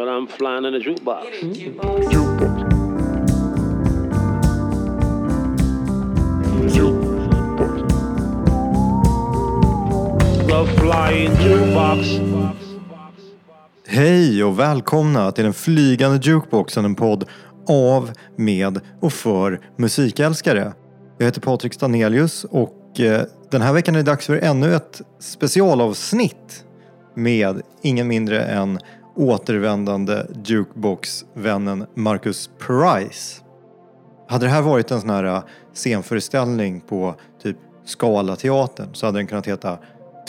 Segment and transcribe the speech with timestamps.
[0.00, 1.26] But I'm flying in a jukebox.
[10.78, 12.08] Flying jukebox.
[13.86, 17.24] Hej och välkomna till den flygande jukeboxen, en podd
[17.68, 20.72] av, med och för musikälskare.
[21.18, 25.00] Jag heter Patrik Stanelius och eh, den här veckan är det dags för ännu ett
[25.18, 26.64] specialavsnitt
[27.14, 28.78] med ingen mindre än
[29.14, 33.42] återvändande jukebox-vännen Marcus Price.
[34.28, 39.26] Hade det här varit en sån här äh, scenföreställning på typ Scalateatern så hade den
[39.26, 39.78] kunnat heta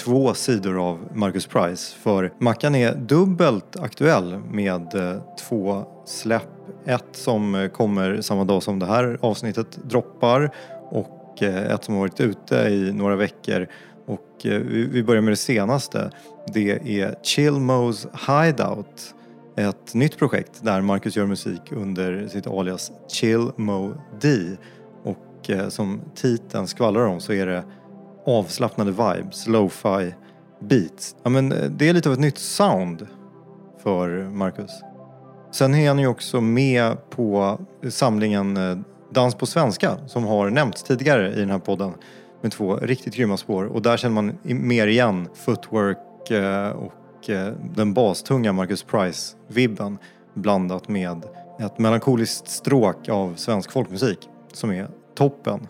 [0.05, 1.95] Två sidor av Marcus Price.
[1.95, 6.47] För Mackan är dubbelt aktuell med äh, två släpp.
[6.85, 10.51] Ett som äh, kommer samma dag som det här avsnittet droppar
[10.89, 13.67] och ett som har varit ute i några veckor.
[14.11, 16.11] Och eh, vi börjar med det senaste.
[16.53, 19.15] Det är Chillmos Hideout.
[19.55, 24.29] Ett nytt projekt där Marcus gör musik under sitt alias Chillmo D.
[25.03, 27.63] Och eh, som titeln skvallrar om så är det
[28.25, 30.13] avslappnade vibes, lo-fi
[30.59, 31.15] beats.
[31.23, 33.07] Ja, men eh, det är lite av ett nytt sound
[33.83, 34.71] för Marcus.
[35.51, 41.33] Sen är han ju också med på samlingen Dans på svenska som har nämnts tidigare
[41.33, 41.93] i den här podden
[42.41, 47.53] med två riktigt grymma spår och där känner man mer igen footwork eh, och eh,
[47.75, 49.97] den bastunga Marcus Price-vibben
[50.33, 51.23] blandat med
[51.59, 55.67] ett melankoliskt stråk av svensk folkmusik som är toppen.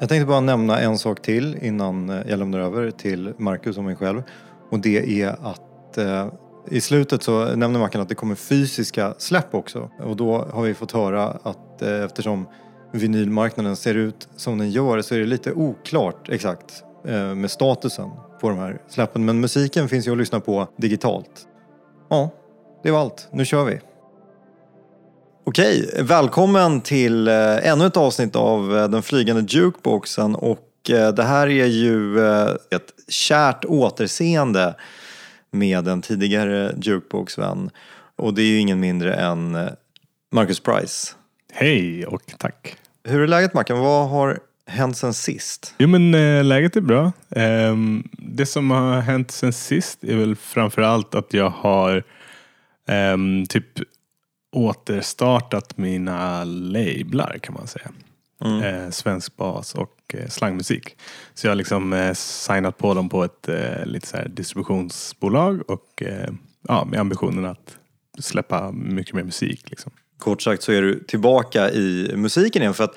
[0.00, 3.84] Jag tänkte bara nämna en sak till innan eh, jag lämnar över till Marcus och
[3.84, 4.22] mig själv.
[4.70, 6.26] Och det är att eh,
[6.70, 9.90] i slutet så nämner Mackan att det kommer fysiska släpp också.
[10.02, 12.46] Och då har vi fått höra att eh, eftersom
[12.92, 18.10] vinylmarknaden ser ut som den gör så är det lite oklart exakt eh, med statusen
[18.40, 19.24] på de här släppen.
[19.24, 21.46] Men musiken finns ju att lyssna på digitalt.
[22.10, 22.30] Ja,
[22.82, 23.28] det var allt.
[23.32, 23.80] Nu kör vi.
[25.44, 31.46] Okej, välkommen till eh, ännu ett avsnitt av eh, den flygande jukeboxen och det här
[31.46, 32.20] är ju
[32.70, 34.74] ett kärt återseende
[35.50, 37.70] med en tidigare jukeboxvän
[38.16, 39.58] och det är ju ingen mindre än
[40.32, 41.14] Marcus Price.
[41.58, 42.76] Hej och tack.
[43.04, 43.78] Hur är läget Mackan?
[43.78, 45.74] Vad har hänt sen sist?
[45.78, 47.12] Jo men eh, läget är bra.
[47.30, 52.02] Ehm, det som har hänt sen sist är väl framförallt att jag har
[52.88, 53.66] ehm, typ
[54.52, 57.90] återstartat mina lablar kan man säga.
[58.64, 60.96] Eh, svensk bas och eh, slangmusik.
[61.34, 66.02] Så jag har liksom eh, signat på dem på ett eh, lite så distributionsbolag och
[66.02, 66.30] eh,
[66.68, 67.76] ja, med ambitionen att
[68.18, 69.70] släppa mycket mer musik.
[69.70, 69.92] Liksom.
[70.18, 72.94] Kort sagt så är du tillbaka i musiken igen för att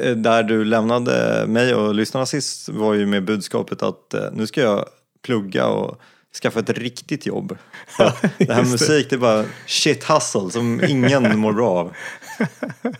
[0.00, 4.46] eh, där du lämnade mig och lyssnarna sist var ju med budskapet att eh, nu
[4.46, 4.86] ska jag
[5.22, 6.00] plugga och
[6.42, 7.58] skaffa ett riktigt jobb.
[7.98, 11.92] Att det här musik det är bara shit hustle som ingen mår bra av.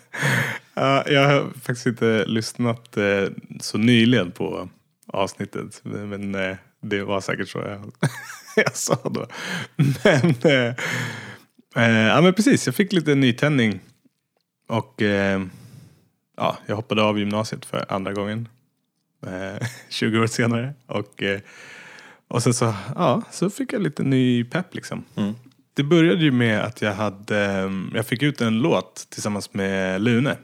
[0.75, 3.29] Ja, jag har faktiskt inte lyssnat eh,
[3.61, 4.69] så nyligen på
[5.07, 5.81] avsnittet.
[5.83, 6.33] Men
[6.83, 7.93] det var säkert så jag,
[8.65, 9.27] jag sa då.
[9.77, 10.35] Men,
[11.77, 13.81] eh, eh, ja, men precis, jag fick lite nytändning.
[14.67, 15.43] Och eh,
[16.37, 18.49] ja, jag hoppade av gymnasiet för andra gången.
[19.27, 20.75] Eh, 20 år senare.
[20.87, 21.41] Och, eh,
[22.29, 25.05] och sen så, ja, så fick jag lite ny pepp liksom.
[25.17, 25.35] Mm.
[25.75, 30.37] Det började ju med att jag hade, jag fick ut en låt tillsammans med Lune.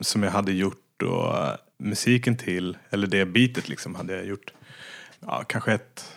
[0.00, 1.36] Som jag hade gjort då
[1.78, 4.52] musiken till, eller det beatet liksom hade jag gjort.
[5.20, 6.16] Ja, kanske ett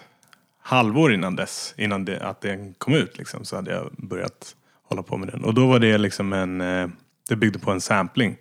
[0.62, 4.56] halvår innan dess, innan det, att den kom ut liksom, så hade jag börjat
[4.90, 5.44] hålla på med den.
[5.44, 6.88] Och då var det liksom en, eh,
[7.30, 8.36] det byggde på en sampling.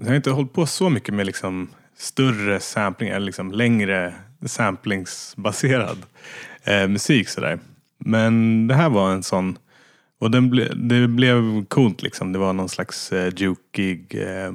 [0.00, 4.14] Jag har inte hållit på så mycket med liksom större sampling, eller liksom längre
[4.46, 5.98] samplingsbaserad
[6.64, 7.58] eh, musik sådär.
[7.98, 9.58] Men det här var en sån,
[10.18, 12.32] och den ble, det blev coolt liksom.
[12.32, 14.52] Det var någon slags eh, jukig eh,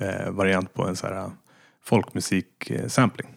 [0.00, 1.30] eh, variant på en sån här eh,
[1.84, 3.28] folkmusik-sampling.
[3.28, 3.34] Eh,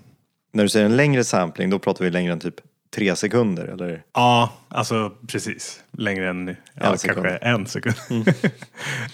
[0.54, 2.56] När du säger en längre sampling då pratar vi längre än typ
[2.96, 4.04] tre sekunder eller?
[4.14, 5.84] Ja, alltså precis.
[5.92, 7.16] Längre än ja, En sekund.
[7.16, 7.96] kanske en sekund.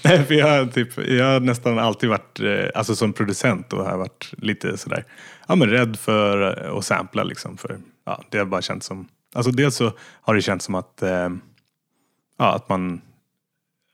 [0.03, 3.91] Nej, för jag, typ, jag har nästan alltid varit, eh, alltså som producent och har
[3.91, 5.05] jag varit lite sådär,
[5.47, 6.41] ja men rädd för
[6.77, 7.57] att sampla liksom.
[7.57, 11.01] För, ja, det har bara känts som, alltså dels så har det känts som att,
[11.01, 11.29] eh,
[12.37, 13.01] ja att man,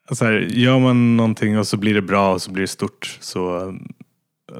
[0.10, 3.18] alltså här, gör man någonting och så blir det bra och så blir det stort
[3.20, 3.74] så,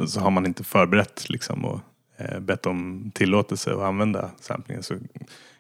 [0.08, 1.80] så har man inte förberett liksom och
[2.40, 4.96] bett om tillåtelse att använda samplingen så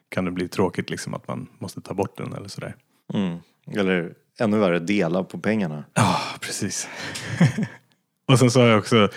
[0.09, 2.75] kan det bli tråkigt liksom att man måste ta bort den eller sådär.
[3.13, 3.37] Mm.
[3.71, 5.83] Eller ännu värre, dela på pengarna.
[5.93, 6.87] Ja, precis.
[8.27, 9.09] och sen så har jag också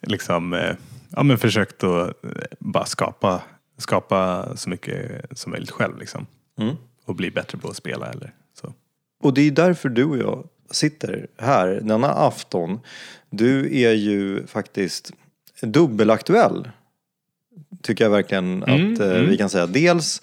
[0.00, 0.76] liksom, eh,
[1.10, 3.42] ja, men försökt att eh, bara skapa,
[3.78, 5.98] skapa så mycket som möjligt själv.
[5.98, 6.26] Liksom.
[6.58, 6.76] Mm.
[7.04, 8.72] och bli bättre på att spela eller så.
[9.22, 12.80] Och det är därför du och jag sitter här denna afton.
[13.30, 15.12] Du är ju faktiskt
[15.62, 16.70] dubbelaktuell.
[17.82, 19.30] Tycker jag verkligen Mm, att eh, mm.
[19.30, 19.66] vi kan säga.
[19.66, 20.22] Dels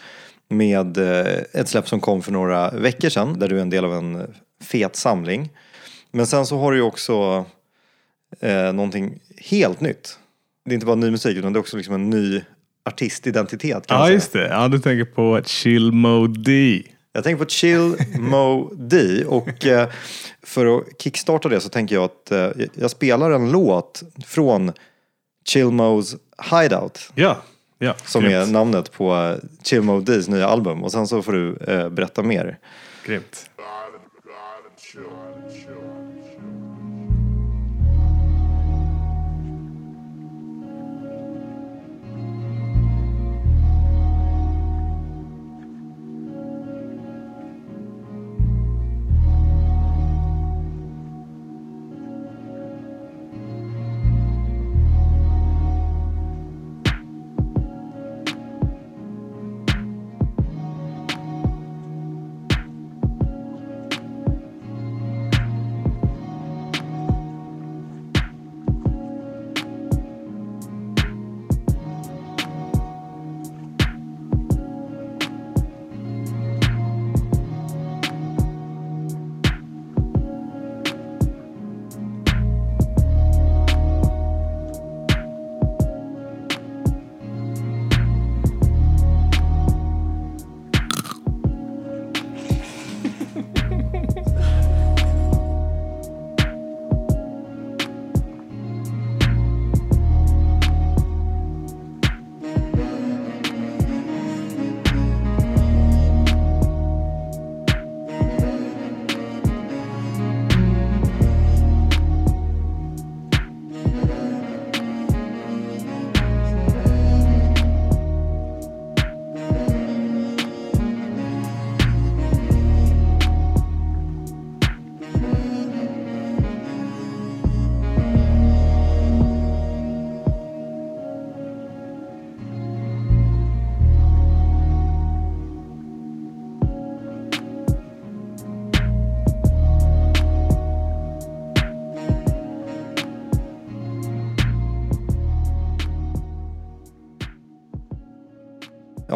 [0.50, 3.86] med eh, ett släpp som kom för några veckor sedan där du är en del
[3.86, 4.34] av en
[4.64, 5.50] fet samling.
[6.12, 7.46] Men sen så har du ju också
[8.40, 10.20] eh, någonting helt nytt.
[10.66, 12.42] Det är inte bara ny musik utan det är också liksom en ny
[12.86, 14.14] artistidentitet Ja, säga.
[14.14, 14.48] just det.
[14.48, 16.84] Ja, du tänker på Chill Mode D.
[17.14, 19.90] Jag tänker på Chill Mo D och eh,
[20.44, 24.72] för att kickstarta det så tänker jag att eh, jag spelar en låt från
[25.48, 26.18] Chill Mo's
[26.52, 27.38] Hideout Ja,
[27.80, 27.94] ja.
[28.06, 28.36] som grymt.
[28.36, 31.90] är namnet på eh, Chill Mo D's nya album och sen så får du eh,
[31.90, 32.58] berätta mer.
[33.06, 33.50] Grymt.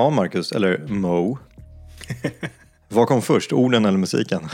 [0.04, 1.38] Ja, Marcus, eller Mo.
[2.88, 4.42] Vad kom först, orden eller musiken?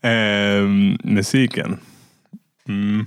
[0.00, 1.78] Ehm, musiken.
[2.68, 3.06] Mm.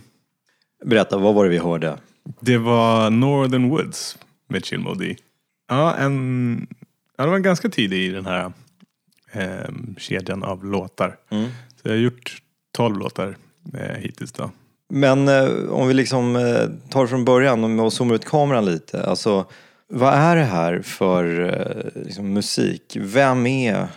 [0.86, 1.98] Berätta, vad var det vi hörde?
[2.40, 4.18] Det var Northern Woods
[4.48, 5.16] med Chill Mode D.
[5.68, 6.68] Ja, en,
[7.18, 8.54] ja, det var ganska tidig i den här
[9.32, 11.18] ehm, kedjan av låtar.
[11.30, 11.50] Mm.
[11.76, 12.42] Så jag har gjort
[12.72, 13.38] 12 låtar
[13.74, 14.52] eh, hittills då.
[14.96, 19.06] Men eh, om vi liksom eh, tar från början och zoomar ut kameran lite.
[19.06, 19.46] Alltså,
[19.88, 22.98] vad är det här för eh, liksom, musik?
[23.00, 23.88] Vem är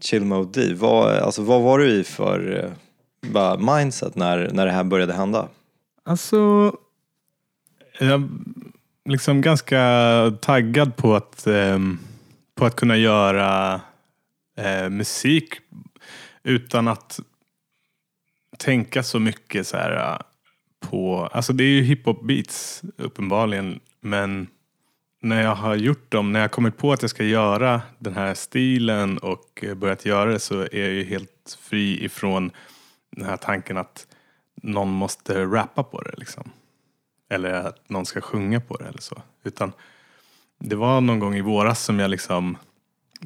[0.00, 0.74] Chill Mode D?
[0.74, 2.70] Vad, alltså, vad var du i för eh,
[3.30, 5.48] bara mindset när, när det här började hända?
[6.04, 6.72] Alltså,
[7.98, 8.28] jag är
[9.04, 9.82] liksom ganska
[10.40, 11.78] taggad på att, eh,
[12.54, 13.80] på att kunna göra
[14.58, 15.54] eh, musik
[16.42, 17.20] utan att
[18.58, 20.18] tänka så mycket så här eh,
[20.80, 24.46] på, alltså det är ju hiphop beats uppenbarligen, men
[25.20, 28.34] när jag har gjort dem, när jag kommit på att jag ska göra den här
[28.34, 32.50] stilen och eh, börjat göra det så är jag ju helt fri ifrån
[33.10, 34.06] den här tanken att
[34.62, 36.50] någon måste rappa på det liksom.
[37.30, 39.22] Eller att någon ska sjunga på det eller så.
[39.44, 39.72] Utan
[40.58, 42.56] det var någon gång i våras som jag liksom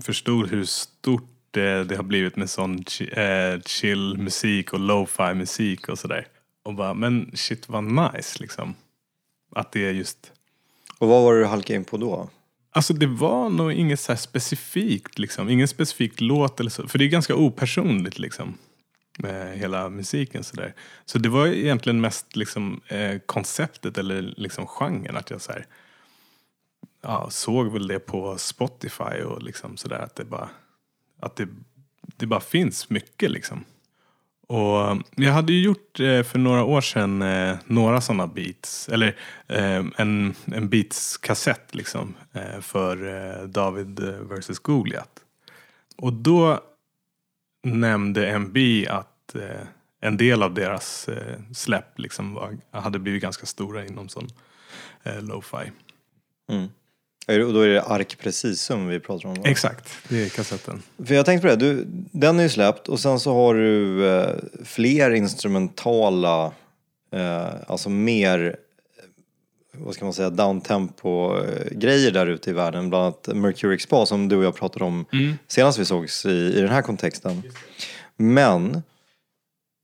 [0.01, 5.89] förstod hur stort det, det har blivit med sån eh, chill musik och lo-fi musik
[5.89, 6.27] och sådär.
[6.63, 8.75] Och bara, men shit vad nice liksom.
[9.55, 10.33] Att det är just
[10.99, 12.31] Och vad var det du halkade in på då?
[12.71, 15.49] Alltså det var nog inget så här specifikt liksom.
[15.49, 16.89] Ingen specifik låt eller så.
[16.89, 18.59] För det är ganska opersonligt liksom.
[19.19, 20.75] Med hela musiken sådär.
[21.05, 25.17] Så det var egentligen mest liksom eh, konceptet eller liksom genren.
[25.17, 25.67] Att jag så här,
[27.03, 29.99] ja, såg väl det på Spotify och liksom sådär.
[29.99, 30.49] Att det bara,
[31.21, 31.49] att det,
[32.17, 33.65] det bara finns mycket liksom.
[34.53, 38.89] Och eh, jag hade ju gjort eh, för några år sedan eh, några sådana beats.
[38.89, 39.17] Eller
[39.97, 42.15] en, en beats-kassett liksom.
[42.61, 45.21] För David vs Goliat.
[45.97, 46.61] Och då
[47.63, 48.57] nämnde MB
[48.89, 49.35] att
[50.01, 51.09] en del av deras
[51.55, 54.29] släpp liksom var, hade blivit ganska stora inom sån
[55.21, 55.71] lo-fi.
[56.53, 56.69] Mm.
[57.29, 59.35] Och då är det Ark Precisum vi pratar om?
[59.35, 59.43] va?
[59.45, 60.83] Exakt, det är kassetten.
[61.07, 64.07] För jag tänkte på det, du, den är ju släppt och sen så har du
[64.09, 66.53] eh, fler instrumentala,
[67.13, 68.57] eh, alltså mer,
[68.99, 69.05] eh,
[69.73, 72.91] vad ska man säga, downtempo eh, grejer där ute i världen.
[72.91, 75.05] Bland annat Mercury Spa som du och jag pratade om
[75.49, 77.43] senast vi sågs i, i den här kontexten.
[78.17, 78.83] Men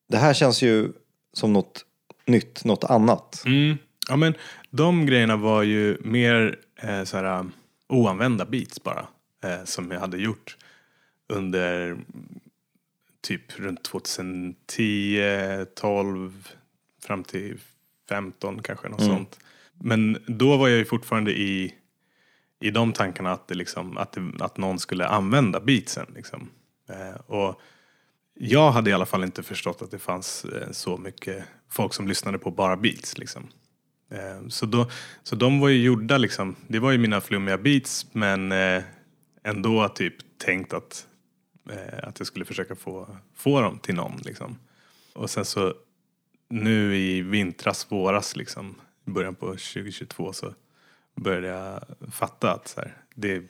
[0.09, 0.92] det här känns ju
[1.33, 1.85] som något
[2.26, 3.42] nytt, något annat.
[3.47, 3.78] Mm.
[4.09, 4.35] Ja, men
[4.71, 7.52] de grejerna var ju mer eh, så här, um,
[7.88, 9.06] oanvända beats bara.
[9.44, 10.56] Eh, som jag hade gjort
[11.28, 12.04] under mm,
[13.20, 16.49] typ runt 2010, 12
[17.02, 17.58] fram till
[18.08, 18.88] 15 kanske.
[18.88, 19.38] Något sånt.
[19.73, 21.75] Men då var jag ju fortfarande i,
[22.61, 26.06] i de tankarna att, det liksom, att, det, att någon skulle använda beatsen.
[26.14, 26.50] Liksom.
[26.88, 27.61] Eh, och
[28.35, 32.08] jag hade i alla fall inte förstått att det fanns eh, så mycket folk som
[32.08, 33.18] lyssnade på bara beats.
[33.18, 33.49] Liksom.
[34.10, 34.90] Eh, så, då,
[35.22, 38.82] så de var ju gjorda, liksom, det var ju mina flummiga beats men eh,
[39.42, 41.06] ändå typ tänkt att,
[41.70, 44.16] eh, att jag skulle försöka få, få dem till någon.
[44.24, 44.58] Liksom.
[45.12, 45.74] Och sen så
[46.48, 48.74] nu i vintras, våras, liksom,
[49.06, 50.54] i början på 2022 så
[51.14, 51.80] började jag
[52.12, 53.42] fatta att så här, det,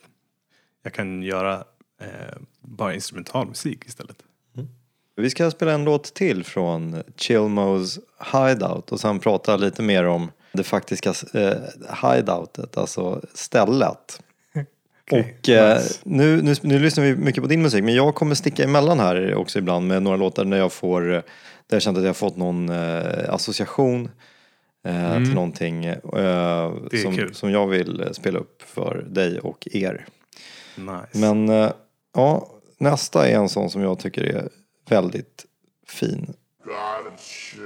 [0.83, 1.65] jag kan göra
[2.01, 4.23] eh, bara instrumental musik istället.
[4.57, 4.69] Mm.
[5.17, 7.99] Vi ska spela en låt till från Chilmos
[8.33, 11.53] Hideout och sen prata lite mer om det faktiska eh,
[12.03, 14.23] hideoutet, alltså stället.
[15.11, 16.01] Okej, och eh, nice.
[16.05, 19.35] nu, nu, nu lyssnar vi mycket på din musik men jag kommer sticka emellan här
[19.35, 21.23] också ibland med några låtar när jag får, eh,
[21.67, 24.09] där jag känt att jag har fått någon eh, association
[24.85, 27.03] eh, till någonting eh, Mm.
[27.03, 27.35] Som, kul.
[27.35, 30.07] som jag vill eh, spela upp för dig och er.
[30.77, 31.19] Nice.
[31.19, 31.71] Men eh,
[32.15, 34.49] ja, nästa är en sån som jag tycker är
[34.89, 35.47] väldigt
[35.89, 36.35] fin.
[37.17, 37.59] Visst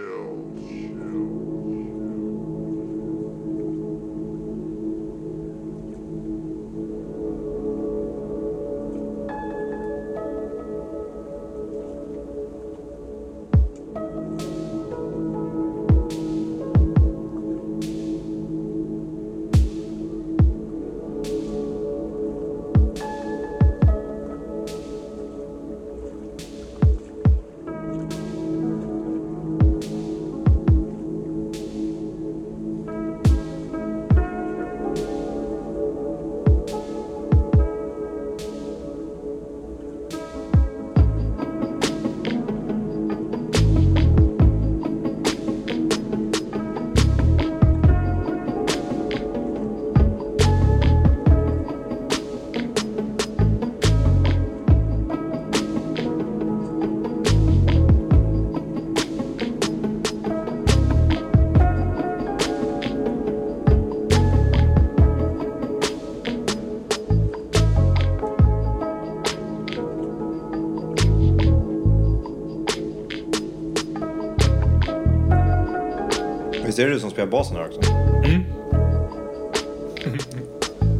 [76.82, 77.80] är det du som spelar basen här också?
[78.24, 78.42] Mm.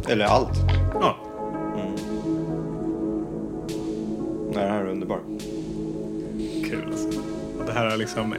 [0.09, 0.59] Eller allt?
[0.93, 1.17] Ja,
[4.55, 5.19] Nej, det här är underbar.
[6.69, 7.19] kul alltså.
[7.59, 8.35] Och det här är liksom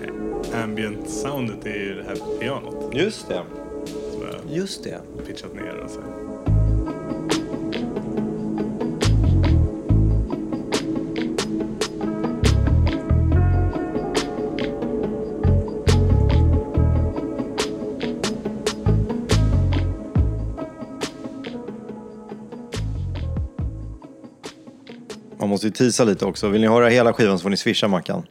[0.65, 3.43] ambient soundet i det här pianot Just det.
[4.51, 5.01] Just det.
[5.27, 5.75] pitchat ner.
[5.85, 6.01] Och så.
[25.45, 26.49] Man måste ju tisa lite också.
[26.49, 28.27] Vill ni höra hela skivan så får ni swisha Mackan.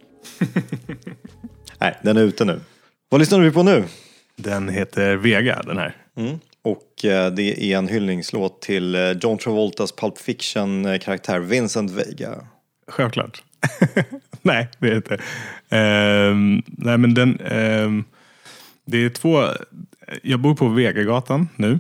[1.79, 2.59] Nej, den är ute nu.
[3.09, 3.83] Vad lyssnar du på nu?
[4.35, 5.95] Den heter Vega den här.
[6.17, 6.39] Mm.
[6.61, 12.47] Och eh, det är en hyllningslåt till eh, John Travoltas Pulp Fiction-karaktär Vincent Vega.
[12.87, 13.43] Självklart.
[14.41, 15.21] nej, det är inte.
[15.69, 17.39] Ehm, nej, men den...
[17.39, 18.03] ehm,
[18.85, 19.47] det är två...
[20.23, 21.79] Jag bor på Vegagatan nu.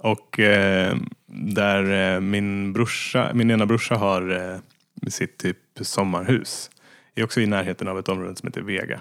[0.00, 6.70] Och ehm, där eh, min brorsa, min ena brorsa har eh, sitt typ sommarhus.
[7.14, 9.00] är också i närheten av ett område som heter Vega.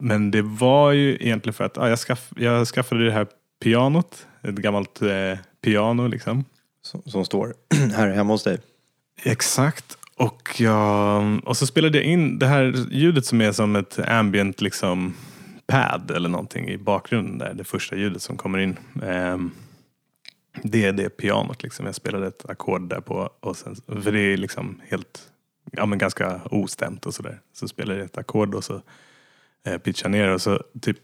[0.00, 3.26] Men det var ju egentligen för att ja, jag, skaff, jag skaffade det här
[3.62, 4.26] pianot.
[4.42, 6.44] Ett gammalt eh, piano liksom.
[6.82, 7.54] Som, som står
[7.96, 8.58] här hemma hos dig.
[9.22, 9.98] Exakt.
[10.16, 14.60] Och, jag, och så spelade jag in det här ljudet som är som ett ambient
[14.60, 15.14] liksom
[15.66, 17.54] pad eller någonting i bakgrunden där.
[17.54, 18.76] Det första ljudet som kommer in.
[19.02, 19.50] Ehm,
[20.62, 21.86] det är det pianot liksom.
[21.86, 23.30] Jag spelade ett ackord där på.
[23.40, 25.32] Och sen, för det är liksom helt,
[25.72, 27.40] ja men ganska ostämt och sådär.
[27.52, 28.82] Så spelade jag ett ackord och så
[29.66, 30.98] eh, pitchade ner och så typ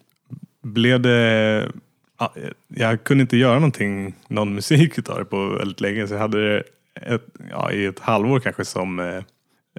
[0.63, 1.73] blev det
[2.19, 2.35] ja,
[2.69, 6.09] jag kunde inte göra någonting, någon musik utav det på väldigt länge.
[6.09, 6.63] Så jag hade det
[6.95, 9.23] ett, ja, i ett halvår kanske som eh,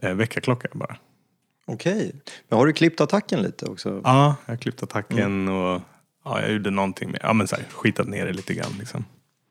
[0.01, 0.97] eh, väckarklocka bara.
[1.67, 2.15] Okej.
[2.49, 4.01] Men har du klippt attacken lite också?
[4.03, 5.81] Ja, jag klippte attacken och
[6.25, 9.05] ja, jag gjorde någonting med, ja men så här, skitat ner det lite grann liksom.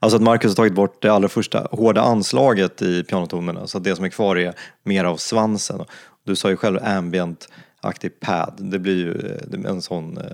[0.05, 3.85] Alltså att Marcus har tagit bort det allra första hårda anslaget i pianotonerna så att
[3.85, 5.85] det som är kvar är mer av svansen.
[6.25, 8.55] Du sa ju själv ambient-aktig pad.
[8.59, 10.25] Det blir ju eh, en sån eh,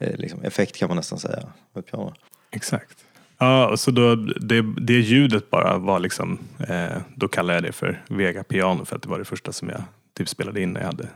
[0.00, 1.42] eh, liksom, effekt kan man nästan säga
[1.74, 2.14] med piano.
[2.50, 2.98] Exakt.
[3.38, 8.04] Ja, så då, det, det ljudet bara var liksom, eh, då kallade jag det för
[8.08, 9.82] Vega Piano för att det var det första som jag
[10.16, 11.08] typ spelade in när jag hade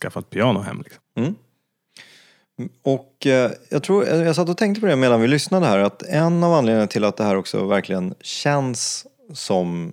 [0.00, 0.82] skaffat piano hem.
[0.84, 1.02] Liksom.
[1.16, 1.34] Mm.
[2.82, 6.02] Och eh, jag tror, jag satt och tänkte på det medan vi lyssnade här att
[6.02, 9.92] en av anledningarna till att det här också verkligen känns som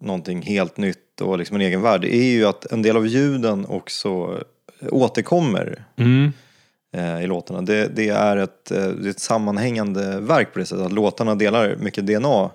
[0.00, 3.66] någonting helt nytt och liksom en egen värld är ju att en del av ljuden
[3.66, 4.38] också
[4.90, 6.32] återkommer Mm.
[6.96, 7.62] eh, i låtarna.
[7.62, 11.34] Det, det, är ett, eh, det är ett sammanhängande verk på det sättet att låtarna
[11.34, 12.50] delar mycket DNA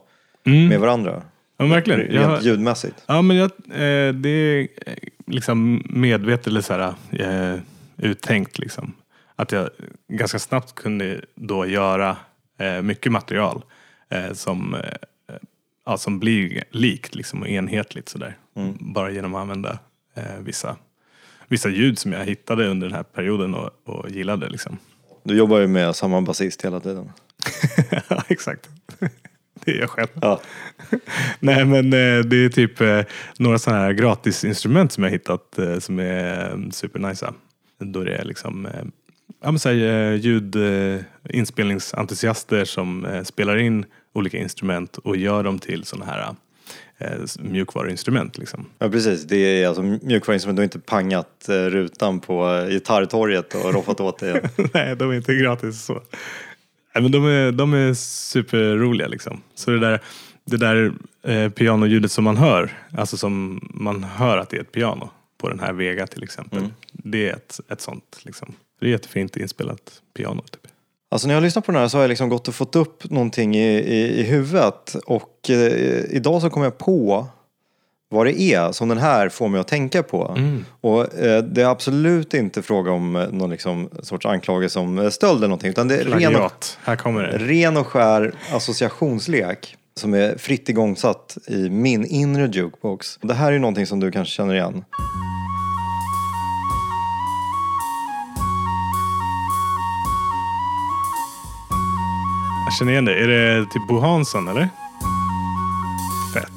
[0.48, 0.68] Mm.
[0.68, 1.22] med varandra.
[1.58, 2.00] Ja, verkligen.
[2.00, 3.04] Rent Jag, ljudmässigt.
[3.08, 4.68] ja, men jag, eh, det är
[5.28, 7.62] liksom medvetet eller så här,
[7.98, 8.94] uttänkt liksom.
[9.36, 9.70] Att jag
[10.08, 12.18] ganska snabbt kunde då göra
[12.60, 13.64] eh, mycket material
[14.10, 15.38] eh, som, eh,
[15.86, 18.38] ja, som blir likt liksom, och enhetligt sådär.
[18.80, 19.80] Bara genom att använda
[20.14, 20.78] eh, vissa,
[21.48, 24.50] vissa ljud som jag hittade under den här perioden och, och gillade.
[24.50, 24.78] Liksom.
[25.24, 27.12] Du jobbar ju med samma basist hela tiden.
[28.10, 28.70] ja, exakt.
[29.66, 30.08] Det är jag själv.
[30.22, 30.42] Ja.
[31.40, 32.80] Nej men eh, det är typ
[33.40, 37.34] några sådana här gratisinstrument som jag hittat som är supernice.
[37.80, 38.68] Då det är liksom
[39.46, 41.02] ja, men så här, eh, ljud, eh,
[42.66, 46.36] som eh, spelar in olika instrument och gör dem till sådana här
[47.40, 48.38] mjukvaruinstrument.
[48.38, 48.66] Liksom.
[48.80, 50.58] Ja precis, det är alltså mjukvaruinstrument.
[50.58, 54.50] Du har inte pangat rutan på gitarrtorget och roffat åt det.
[54.74, 55.94] Nej, de är inte gratis så.
[56.96, 59.42] Nej, men de är, de är superroliga liksom.
[59.56, 60.00] Så det där,
[60.46, 64.72] det där eh, pianoljudet som man hör, alltså som man hör att det är ett
[64.72, 66.68] piano på den här Vega till exempel.
[66.92, 68.56] Det är ett, ett sånt liksom.
[68.80, 70.42] Det är jättefint inspelat piano.
[70.42, 70.68] Typ.
[71.12, 73.10] Alltså när jag lyssnar på den här så har jag liksom gått och fått upp
[73.10, 77.28] någonting i, i, i huvudet och eh, idag så kom jag på
[78.10, 80.38] vad det är som den här får mig att tänka på.
[80.82, 85.10] Och eh, det är absolut inte fråga om eh, någon liksom sorts anklagelse om eh,
[85.10, 86.52] stöld eller någonting utan det är ren och.
[86.84, 87.38] Här kommer det.
[87.38, 93.20] ren och skär associationslek som är fritt igångsatt i min inre jukebox.
[93.22, 94.84] Det här är ju någonting som du kanske känner igen.
[102.66, 103.16] Jag känner igen det.
[103.16, 104.70] Är det typ Bo Hansson eller?
[106.34, 106.52] Fett.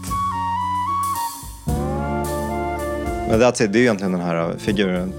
[3.30, 5.12] Men that's it, det är egentligen den här figuren.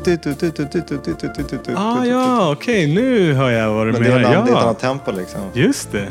[1.75, 2.95] Ah, ja, okej.
[2.95, 4.35] Nu hör jag vad du Men det är, menar.
[4.35, 5.41] en, det är ett annat tempo liksom.
[5.53, 6.07] just det.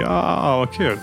[0.00, 0.98] Ja, vad kul.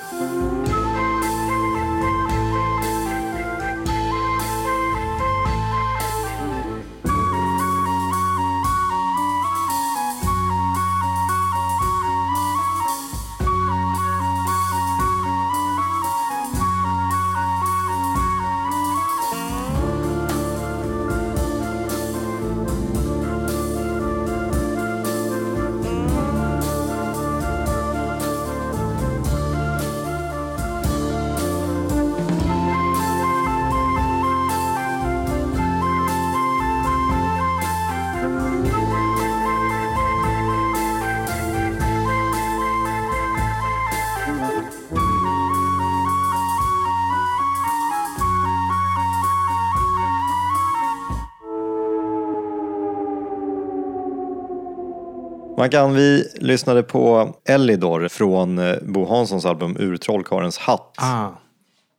[55.62, 60.95] Mackan, vi lyssnade på Elidor från eh, Bo Hanssons album Ur trollkarlens hatt.
[60.97, 61.30] Ah.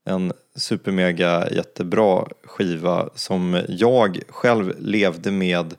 [0.04, 5.74] En supermega jättebra skiva som jag själv levde med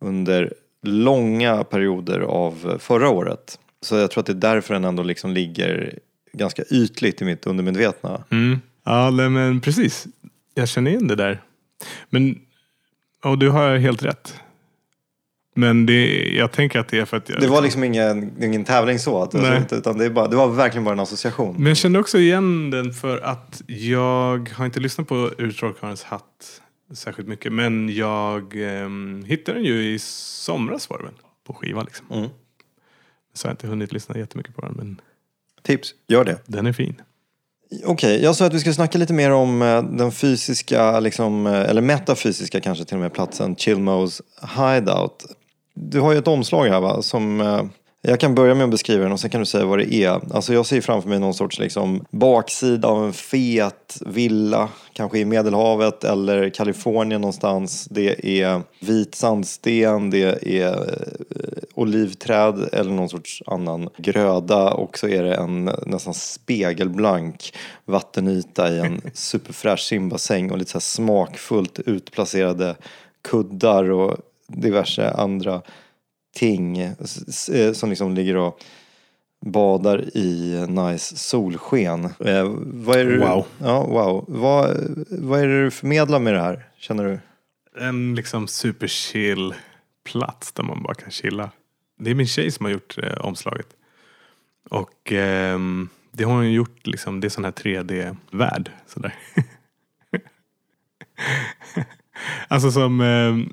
[0.00, 3.58] under långa perioder av förra året.
[3.80, 5.98] Så jag tror att det är därför den ändå liksom ligger
[6.32, 8.24] ganska ytligt i mitt undermedvetna.
[8.30, 8.60] Mm.
[8.84, 10.06] Ja, men precis.
[10.54, 11.42] Jag känner igen det där.
[12.10, 12.38] Men,
[13.24, 14.40] och du har helt rätt.
[15.58, 17.40] Men det, jag tänker att det är för att jag...
[17.40, 19.56] Det var liksom ingen, ingen tävling så, att, Nej.
[19.56, 21.54] alltså, utan det, är bara, det var verkligen bara en association.
[21.58, 26.02] Men jag kände också igen den för att jag har inte lyssnat på Ur trollkarlens
[26.02, 26.60] hatt
[26.94, 27.52] särskilt mycket.
[27.52, 31.14] Men jag ehm, hittade den ju i somras var det väl.
[31.46, 32.06] På skiva liksom.
[32.10, 32.28] Mm.
[33.34, 34.72] Så jag har inte hunnit lyssna jättemycket på den.
[34.72, 35.00] Men
[35.62, 36.38] Tips, gör det.
[36.46, 37.02] den är fin.
[37.84, 41.52] Okej, jag sa att vi skulle snacka lite mer om eh, den fysiska, liksom, eh,
[41.52, 44.22] eller metafysiska kanske till och med, platsen Chilmos
[44.56, 45.26] Hideout.
[45.78, 47.62] Du har ju ett omslag här va, som eh,
[48.02, 50.20] jag kan börja med att beskriva den och sen kan du säga vad det är.
[50.34, 55.24] Alltså jag ser framför mig någon sorts liksom baksida av en fet villa, kanske i
[55.24, 57.88] Medelhavet eller Kalifornien någonstans.
[57.90, 60.86] Det är vit sandsten, det är eh,
[61.74, 68.78] olivträd eller någon sorts annan gröda och så är det en nästan spegelblank vattenyta i
[68.78, 72.76] en superfräsch simbassäng och lite så smakfullt utplacerade
[73.22, 74.16] kuddar och
[74.48, 75.62] diverse andra
[76.36, 78.64] ting s- som liksom ligger och
[79.46, 82.04] badar i nice solsken.
[82.04, 83.46] Eh, vad är det du, Wow.
[83.58, 84.24] Ja, wow.
[84.28, 84.76] Vad,
[85.10, 87.18] vad är det du förmedlar med det här, känner du?
[87.84, 89.54] En liksom superchill
[90.04, 91.50] plats där man bara kan chilla.
[91.98, 93.66] Det är min tjej som har gjort eh, omslaget.
[94.70, 98.70] Och ehm, det har hon gjort, liksom, det är sån här 3D-värld.
[98.86, 99.14] Sådär.
[102.48, 103.52] alltså som ehm,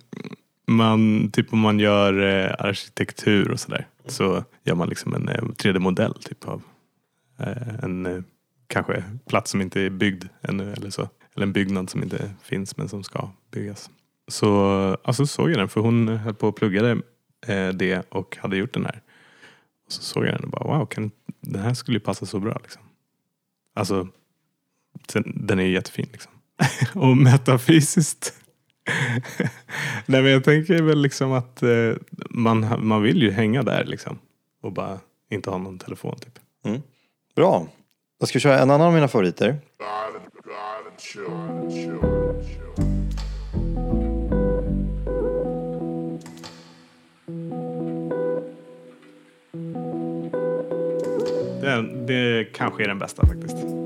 [0.75, 3.87] man, typ om man gör eh, arkitektur och sådär.
[4.05, 6.61] Så gör man liksom en eh, 3D-modell typ av
[7.39, 8.21] eh, en eh,
[8.67, 11.09] kanske plats som inte är byggd ännu eller så.
[11.35, 13.89] Eller en byggnad som inte finns men som ska byggas.
[14.27, 16.91] Så alltså, såg jag den för hon höll på och pluggade
[17.47, 19.01] eh, det och hade gjort den här.
[19.85, 22.39] Och så såg jag den och bara wow, kan, den här skulle ju passa så
[22.39, 22.59] bra.
[22.63, 22.81] Liksom.
[23.75, 24.07] Alltså,
[25.07, 26.31] sen, den är ju jättefin liksom.
[27.01, 28.42] och metafysiskt.
[30.05, 31.93] Nej men jag tänker väl liksom att eh,
[32.29, 34.19] man, man vill ju hänga där liksom.
[34.61, 36.39] Och bara inte ha någon telefon typ.
[37.35, 37.67] Bra.
[38.19, 39.57] Jag ska köra en annan av mina favoriter.
[51.61, 53.82] Det, det kanske är den bästa faktiskt.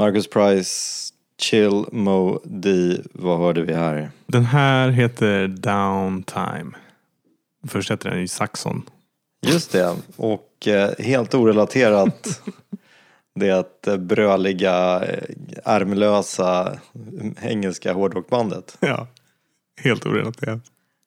[0.00, 2.96] Marcus Price, Chill Mo D.
[3.12, 4.10] Vad hörde vi här?
[4.26, 6.72] Den här heter Downtime.
[7.68, 8.82] Först heter den ju Saxon.
[9.46, 9.96] Just det.
[10.16, 12.40] Och eh, helt orelaterat
[13.34, 15.24] det eh, bröliga, eh,
[15.64, 16.78] ärmlösa
[17.42, 18.76] engelska hårdrockbandet.
[18.80, 19.06] Ja,
[19.82, 20.62] helt orelaterat.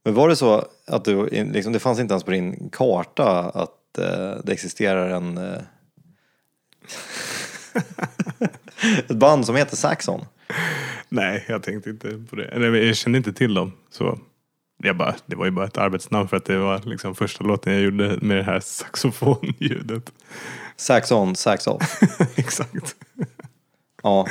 [0.06, 3.98] Men var det så att du, liksom, det fanns inte ens på din karta att
[3.98, 5.38] eh, det existerar en...
[5.38, 5.62] Eh,
[9.10, 10.26] ett band som heter Saxon?
[11.10, 12.46] Nej, jag tänkte inte på det.
[12.46, 13.72] Eller, jag kände inte till dem.
[13.92, 14.20] Så
[14.84, 17.74] jag bara, det var ju bara ett arbetsnamn för att det var liksom första låten
[17.74, 20.12] jag gjorde med det här saxofonljudet.
[20.76, 22.02] Saxon, Sax Off.
[22.36, 22.96] Exakt.
[24.04, 24.28] Ja.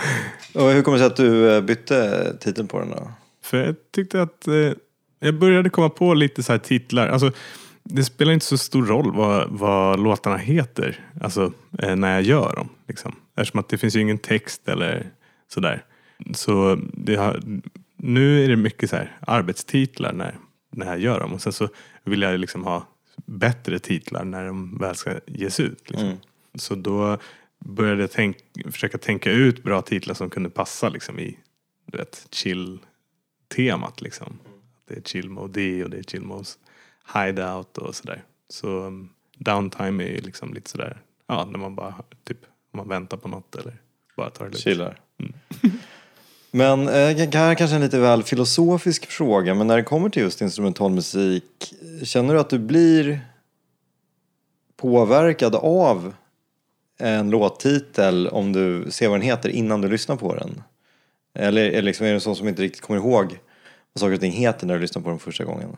[0.54, 3.10] Och hur kommer det sig att du eh, bytte titeln på den då?
[3.42, 4.72] För jag tyckte att eh,
[5.20, 7.08] jag började komma på lite så här titlar.
[7.08, 7.32] Alltså,
[7.82, 12.56] det spelar inte så stor roll vad, vad låtarna heter alltså, eh, när jag gör
[12.56, 12.68] dem.
[12.88, 13.14] Liksom.
[13.36, 15.10] Eftersom att det finns ju ingen text eller
[15.48, 15.84] sådär.
[16.34, 16.52] Så
[17.16, 17.60] har,
[17.96, 20.36] nu är det mycket så här arbetstitlar när,
[20.70, 21.32] när jag gör dem.
[21.32, 21.68] Och sen så
[22.04, 22.86] vill jag liksom ha
[23.26, 25.90] bättre titlar när de väl ska ges ut.
[25.90, 26.08] Liksom.
[26.08, 26.18] Mm.
[26.54, 27.18] Så då
[27.58, 28.36] började jag tänk,
[28.70, 31.38] försöka tänka ut bra titlar som kunde passa liksom, i
[31.86, 34.00] du vet, chill-temat.
[34.00, 34.38] Liksom.
[34.88, 36.48] Det är chill mode D och det är chill mode
[37.14, 38.24] hideout och sådär.
[38.48, 42.38] Så um, downtime är ju liksom lite sådär, ja när man bara typ,
[42.72, 43.76] om man väntar på något eller
[44.16, 44.62] bara tar det lugnt.
[44.62, 45.00] Chillar.
[46.50, 50.08] Men eh, det här är kanske en lite väl filosofisk fråga, men när det kommer
[50.08, 53.20] till just instrumentalmusik, känner du att du blir
[54.76, 56.14] påverkad av
[56.98, 60.62] en låttitel om du ser vad den heter innan du lyssnar på den?
[61.34, 63.38] Eller är, liksom, är det en sån som inte riktigt kommer ihåg
[63.92, 65.76] vad saker och ting heter när du lyssnar på den första gången?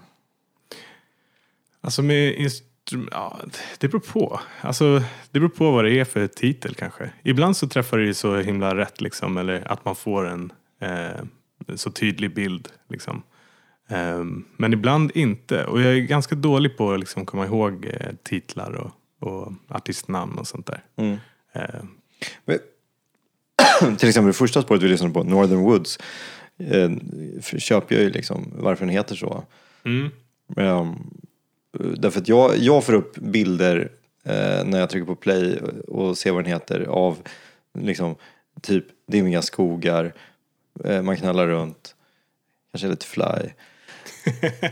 [1.80, 2.34] Alltså med
[3.10, 3.40] ja,
[3.78, 4.40] det beror på.
[4.60, 7.10] Alltså, det beror på vad det är för titel kanske.
[7.22, 11.24] Ibland så träffar det ju så himla rätt liksom, eller att man får en eh,
[11.74, 13.22] så tydlig bild liksom.
[13.88, 15.64] Ehm, men ibland inte.
[15.64, 18.90] Och jag är ganska dålig på att liksom komma ihåg eh, titlar och,
[19.28, 20.82] och artistnamn och sånt där.
[20.96, 21.16] Mm.
[21.52, 21.88] Ehm,
[23.98, 25.98] Till exempel det första spåret vi lyssnade på, Northern Woods,
[26.58, 26.90] eh,
[27.58, 29.44] köper jag ju liksom varför den heter så.
[29.84, 30.10] mm.
[30.56, 31.10] Um,
[31.96, 33.90] därför att jag, jag får upp bilder
[34.24, 35.58] eh, när jag trycker på play
[35.88, 37.18] och ser vad den heter av
[37.78, 38.16] liksom
[38.62, 40.14] typ dimmiga skogar,
[40.84, 41.94] eh, man knallar runt,
[42.72, 43.50] kanske lite fly.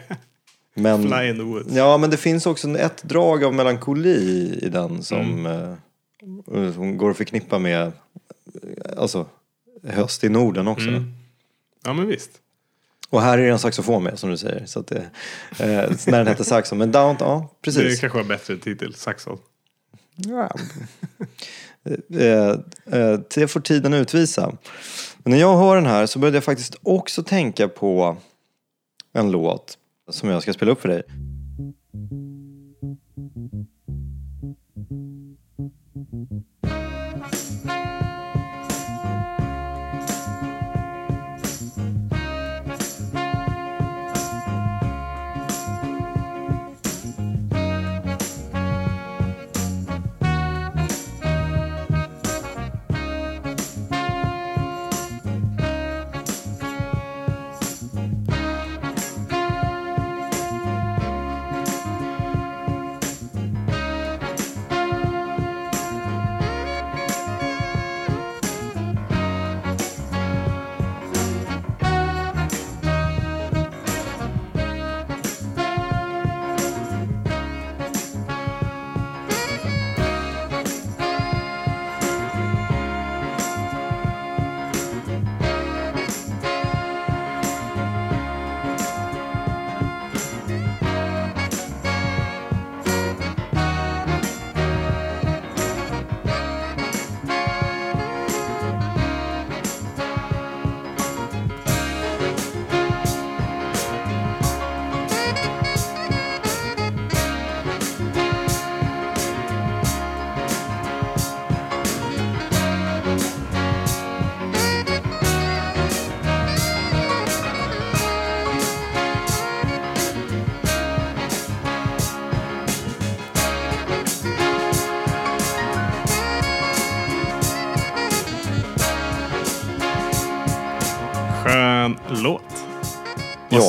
[0.75, 1.73] Men, Fly in the woods.
[1.75, 7.11] Ja, men det finns också ett drag av melankoli i den som, eh, som går
[7.11, 7.93] att förknippa med eh,
[8.97, 9.27] alltså,
[9.83, 10.89] höst i Norden också.
[10.89, 11.13] Mm.
[11.85, 12.31] Ja men visst.
[13.13, 14.67] Och här är det en saxofon med som du säger.
[14.67, 15.11] Så att det,
[15.59, 16.79] eh, när den heter saxon.
[16.79, 18.01] Men down, ja Det precis.
[18.01, 19.39] kanske var bättre titel, Saxon.
[20.17, 20.55] Ja.
[22.15, 22.49] Eh,
[23.01, 24.53] eh, det får tiden utvisa.
[25.19, 28.17] Men när jag hör den här så började jag faktiskt också tänka på
[29.13, 29.79] en låt
[30.11, 31.03] som jag ska spela upp för dig.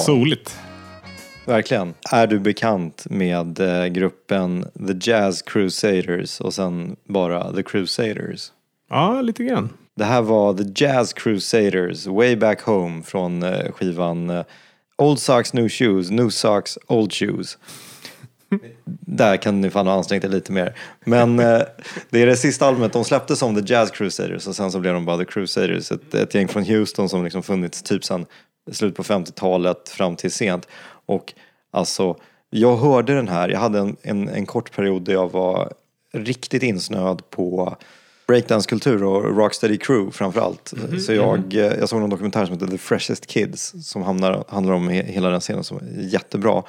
[0.05, 0.57] Soligt.
[1.45, 1.93] Verkligen.
[2.11, 8.51] Är du bekant med eh, gruppen The Jazz Crusaders och sen bara The Crusaders?
[8.89, 9.69] Ja, lite grann.
[9.95, 14.43] Det här var The Jazz Crusaders, Way Back Home från eh, skivan eh,
[14.97, 17.57] Old Socks New Shoes, New Socks Old Shoes.
[18.85, 20.75] Där kan ni fan ha ansträngt er lite mer.
[21.05, 21.61] Men eh,
[22.09, 24.93] det är det sista albumet de släppte som The Jazz Crusaders och sen så blev
[24.93, 25.91] de bara The Crusaders.
[25.91, 28.25] Ett, ett gäng från Houston som liksom funnits typ sen
[28.71, 30.67] slutet på 50-talet fram till sent.
[31.05, 31.33] Och
[31.71, 32.17] alltså,
[32.49, 35.73] jag hörde den här, jag hade en, en, en kort period där jag var
[36.13, 37.77] riktigt insnöad på
[38.27, 40.73] breakdance-kultur och Rocksteady Crew framförallt.
[41.05, 44.73] Så jag, eh, jag såg en dokumentär som heter The Freshest Kids som hamnar, handlar
[44.73, 46.63] om he- hela den scenen som är jättebra.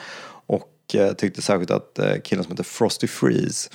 [0.47, 3.71] Och eh, tyckte särskilt att eh, killen som heter Frosty Freeze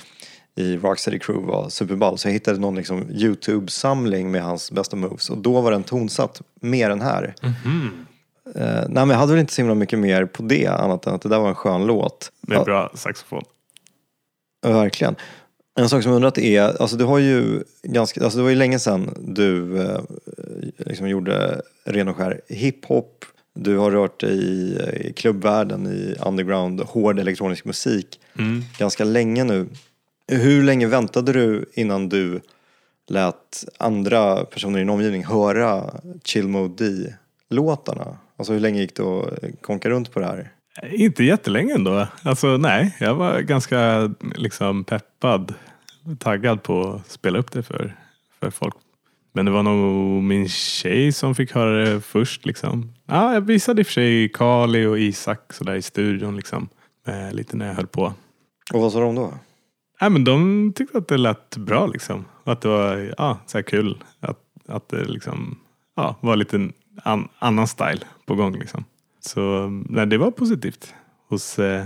[0.56, 2.18] i Rocksteady Crew var superball.
[2.18, 6.40] Så jag hittade någon liksom YouTube-samling med hans bästa moves och då var den tonsatt
[6.60, 7.34] mer än här.
[8.54, 11.14] Eh, nej men jag hade väl inte så himla mycket mer på det annat än
[11.14, 12.32] att det där var en skön låt.
[12.48, 13.42] Är bra saxofon.
[14.62, 15.16] Ja, Verkligen.
[15.78, 18.56] En sak som jag undrat är, alltså du har ju ganska, alltså det var ju
[18.56, 20.00] länge sedan du eh,
[20.76, 26.80] liksom gjorde ren och skär hiphop, Du har rört dig i, i klubbvärlden, i underground,
[26.80, 28.62] hård elektronisk musik Mm.
[28.78, 29.68] ganska länge nu.
[30.28, 32.40] Hur länge väntade du innan du
[33.08, 38.16] lät andra personer i din omgivning höra Chill Mode D-låtarna?
[38.40, 40.50] Alltså hur länge gick det att konka runt på det här?
[40.90, 42.06] Inte jättelänge ändå.
[42.22, 45.54] Alltså nej, jag var ganska liksom peppad,
[46.18, 47.96] taggad på att spela upp det för,
[48.40, 48.74] för folk.
[49.32, 52.92] Men det var nog min tjej som fick höra det först liksom.
[53.06, 56.68] Ja, jag visade i och för sig Kali och Isak sådär i studion liksom.
[57.06, 58.12] Eh, lite när jag höll på.
[58.72, 59.32] Och vad sa de då?
[60.00, 62.24] Nej, men de tyckte att det lät bra liksom.
[62.44, 64.04] Att det var ja, så kul.
[64.20, 65.58] Att, att det liksom
[65.96, 66.68] ja, var lite
[67.02, 68.84] an, annan style på gång liksom.
[69.20, 70.94] Så nej, det var positivt
[71.28, 71.84] hos, eh,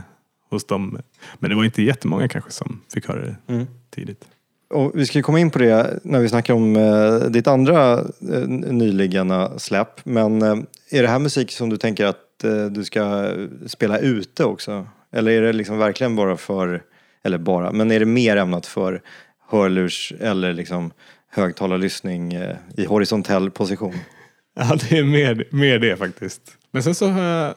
[0.50, 0.98] hos dem.
[1.38, 3.66] Men det var inte jättemånga kanske som fick höra det Mm.
[3.90, 4.24] tidigt.
[4.70, 7.92] Och vi ska komma in på det när vi snackar om eh, ditt andra
[8.33, 10.04] eh, nyligna släpp.
[10.04, 10.57] Men eh,
[10.90, 13.33] är det här musik som du tänker att eh, du ska
[13.66, 14.87] spela ute också?
[15.12, 16.83] Eller är det liksom verkligen bara för,
[17.22, 19.02] eller bara, men är det mer ämnat för
[19.48, 20.90] hörlurs eller liksom
[21.30, 23.94] högtalarlyssning eh, i horisontell position?
[24.61, 26.59] Ja, det är mer, mer det faktiskt.
[26.71, 27.55] Men sen så har jag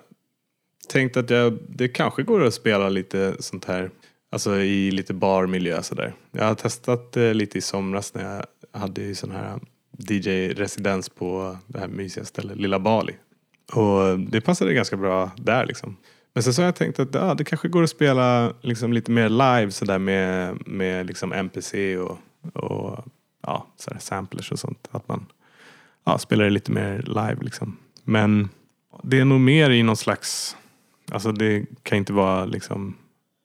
[0.90, 3.90] tänkt att jag, det kanske går att spela lite sånt här,
[4.32, 6.14] alltså i lite barmiljö sådär.
[6.32, 8.46] Jag har testat eh, lite i somras när jag
[8.80, 9.60] hade ju sån här
[9.98, 13.14] DJ-residens på det här mysiga stället, Lilla Bali.
[13.74, 15.98] Och det passade ganska bra där liksom.
[16.34, 19.12] Men sen så har jag tänkt att ja, det kanske går att spela liksom lite
[19.12, 22.18] mer live sådär med, med liksom MPC och,
[22.54, 23.06] och
[23.44, 24.88] ja, sådär samplers och sånt.
[24.92, 25.26] Att man
[26.08, 27.78] ja, spelar det lite mer live liksom.
[28.04, 28.50] Men
[29.04, 30.58] det är nog mer i någon slags,
[31.12, 32.96] alltså det kan inte vara liksom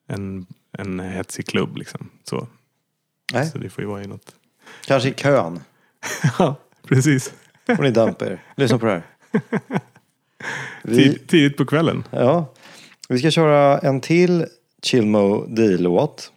[0.08, 0.46] en,
[0.78, 2.08] en hetsig klubb liksom.
[2.24, 2.46] Så,
[3.32, 4.34] Nej, så det får ju vara i något.
[4.86, 5.60] kanske i kön.
[6.38, 7.34] Ja, precis.
[7.76, 8.42] Får ni dampa er.
[8.56, 9.02] Lyssna på det här.
[10.82, 12.04] Vi, Tid, tidigt på kvällen.
[12.10, 12.52] ja,
[13.08, 14.46] vi ska köra en till
[14.82, 16.32] Chilmo D-låt.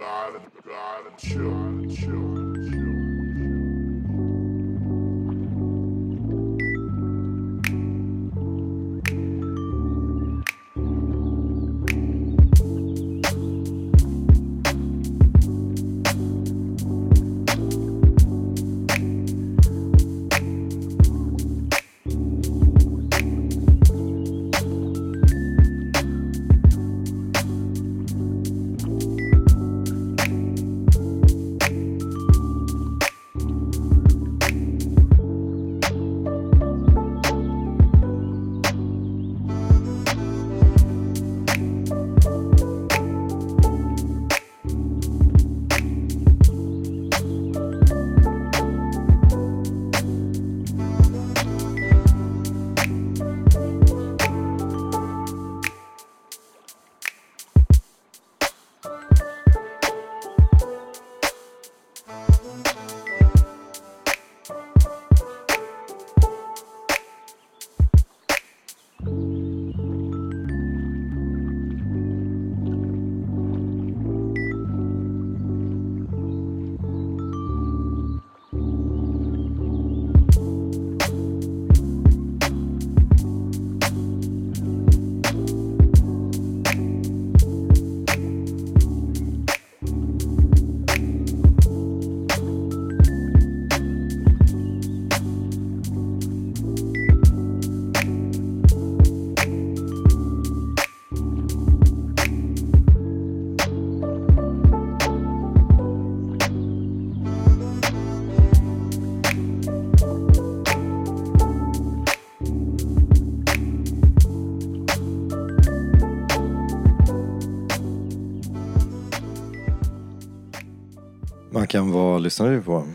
[121.75, 122.87] Mackan, vad lyssnar du på?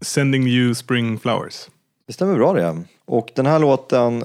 [0.00, 1.68] Sending you spring flowers.
[2.06, 2.82] Det stämmer bra det.
[3.04, 4.24] Och den här låten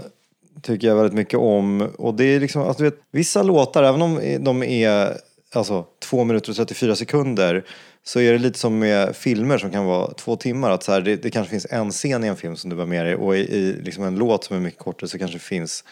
[0.61, 1.81] tycker jag väldigt mycket om.
[1.97, 5.17] Och det är liksom, alltså, du vet, vissa låtar, även om de är
[5.53, 7.63] alltså, 2 minuter och 34 sekunder,
[8.03, 10.71] så är det lite som med filmer som kan vara två timmar.
[10.71, 12.85] Att så här, det, det kanske finns en scen i en film som du var
[12.85, 15.43] med dig och i, i liksom en låt som är mycket kortare så kanske det
[15.43, 15.83] finns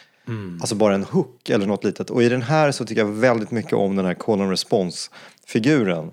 [0.61, 2.09] alltså bara en hook eller något litet.
[2.09, 6.11] Och i den här så tycker jag väldigt mycket om den här call and response-figuren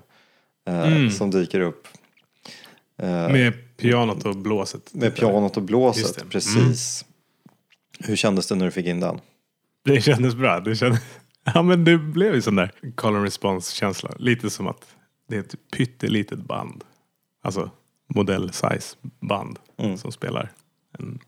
[0.67, 1.87] eh, som dyker upp.
[2.97, 4.93] Eh, Med pianot och blåset.
[4.93, 6.17] med pianot och blåset.
[6.17, 6.29] Mm.
[6.29, 7.05] precis.
[7.99, 9.19] Hur kändes det när du fick in den?
[9.85, 10.59] Det kändes bra.
[10.59, 11.01] Det kändes...
[11.53, 14.11] Ja men det blev ju sån där call and response känsla.
[14.19, 14.95] Lite som att
[15.29, 16.83] det är ett pyttelitet band.
[17.43, 17.71] Alltså
[18.15, 19.97] modell size band Mm.
[19.97, 20.51] som spelar
[20.99, 21.19] en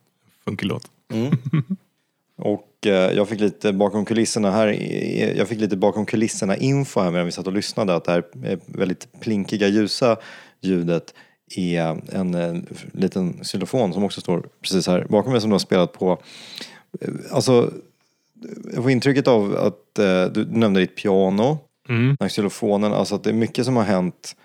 [0.45, 0.91] funkig låt.
[2.39, 6.99] Och eh, jag fick lite bakom kulisserna här, eh, jag fick lite bakom kulisserna info
[6.99, 10.17] här medan vi satt och lyssnade att det här eh, väldigt plinkiga ljusa
[10.61, 11.13] ljudet
[11.55, 12.55] är en, eh,
[12.93, 16.21] liten xylofon som också står precis här bakom mig som du har spelat på.
[17.01, 17.71] Eh, Alltså,
[18.73, 21.57] jag får intrycket av att eh, du nämnde ditt piano,
[21.89, 22.15] Mm.
[22.19, 24.35] den xylofonen, alltså att det är mycket som har hänt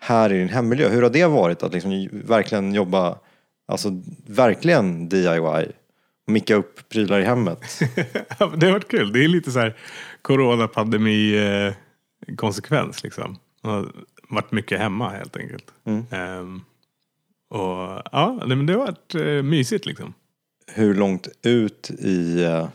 [0.00, 0.88] här i din hemmiljö.
[0.88, 3.18] Hur har det varit att liksom verkligen jobba,
[3.68, 5.66] alltså verkligen DIY?
[6.28, 7.60] Micka upp prylar i hemmet.
[8.38, 9.12] Det har varit kul.
[9.12, 9.76] Det är lite så här
[10.22, 13.36] coronapandemi-konsekvens liksom.
[13.62, 13.92] Jag har
[14.28, 15.64] varit mycket hemma helt enkelt.
[16.10, 16.60] Ehm,
[17.50, 20.14] och ja, men det har varit eh, mysigt liksom.
[20.72, 22.68] Hur långt ut i, eh,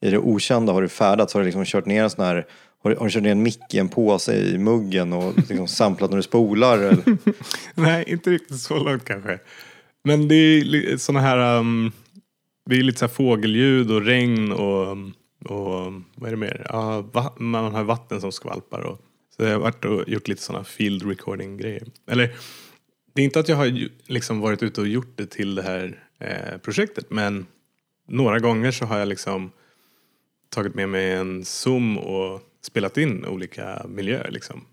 [0.00, 1.34] i det okända har du färdats?
[1.34, 2.46] Har du liksom kört ner en sån här
[2.82, 5.68] har du, har du kört ner en mick i en påse i muggen och liksom
[5.68, 6.96] samplat när du spolar?
[7.74, 9.38] Nej, inte riktigt så långt kanske.
[10.04, 11.92] Men det är sådana här, um,
[12.66, 14.90] det är lite så här fågelljud och regn och,
[15.44, 16.66] och vad är det mer?
[16.68, 18.80] Ja, va, man har vatten som skvalpar.
[18.80, 19.00] Och,
[19.36, 21.88] så jag har varit och gjort lite sådana field recording grejer.
[22.06, 22.34] Eller,
[23.14, 26.02] det är inte att jag har liksom varit ute och gjort det till det här
[26.18, 27.46] eh, projektet, men
[28.08, 29.50] några gånger så har jag liksom
[30.48, 34.64] tagit med mig en zoom och spelat in olika miljöer liksom.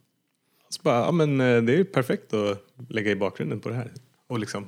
[0.70, 3.76] Så bara, ja men eh, det är ju perfekt att lägga i bakgrunden på det
[3.76, 3.92] här.
[4.28, 4.68] Och liksom,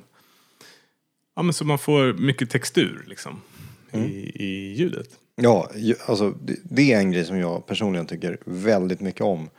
[1.36, 3.40] ja men så man får mycket textur liksom
[3.92, 5.08] i, i ljudet.
[5.34, 5.70] Ja,
[6.06, 9.50] alltså det, är en grej som jag personligen tycker väldigt mycket om.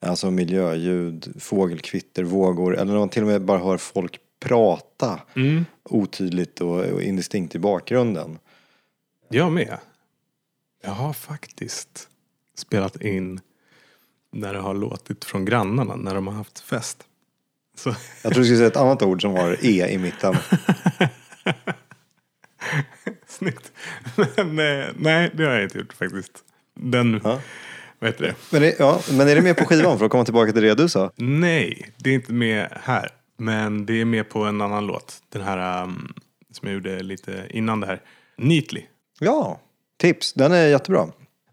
[0.00, 5.20] Alltså miljöljud, fågelkvitter, vågor eller när man till och med bara hör folk prata
[5.84, 8.38] otydligt och, och indistinkt i bakgrunden.
[9.28, 9.78] Jag med.
[10.82, 12.08] Jag har faktiskt
[12.54, 13.40] spelat in
[14.32, 17.07] när det har låtit från grannarna när de har haft fest.
[17.78, 17.88] Så,
[18.22, 20.36] Jag tror du skulle säga ett annat ord som har E i mitten.
[23.26, 23.72] snyggt.
[24.36, 26.32] Men eh, nej, det har jag inte gjort faktiskt.
[26.80, 27.40] Den, Ja.
[28.00, 28.34] heter det?
[28.52, 30.74] Men, det, ja, men är det med på skivan för att komma tillbaka till det
[30.74, 31.10] du sa?
[31.16, 33.08] Nej, det är inte med här.
[33.38, 35.16] Men det är med på en annan låt.
[35.28, 36.12] Den här um,
[36.52, 38.00] som jag gjorde lite innan det här.
[38.38, 38.82] Neatly.
[39.20, 39.60] Ja,
[40.00, 40.32] tips.
[40.32, 41.06] Den är jättebra.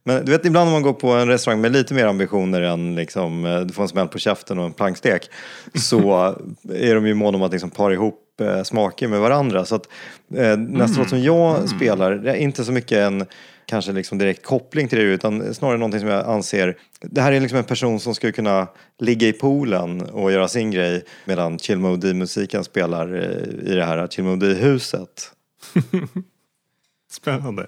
[0.07, 2.95] Men du vet ibland om man går på en restaurang med lite mer ambitioner än
[2.95, 5.29] liksom, eh, du får en smäll på käften och en plankstek.
[5.73, 6.35] Så
[6.73, 9.65] är de ju måna om att liksom para ihop eh, smaker med varandra.
[9.65, 9.87] Så att
[10.35, 13.25] eh, nästa låt som jag spelar, det är inte så mycket en
[13.65, 17.39] kanske liksom direkt koppling till det utan snarare någonting som jag anser, det här är
[17.39, 18.67] liksom en person som skulle kunna
[18.99, 24.07] ligga i poolen och göra sin grej medan Chill musiken spelar eh, i det här
[24.07, 25.31] Chill huset.
[27.11, 27.67] Spännande.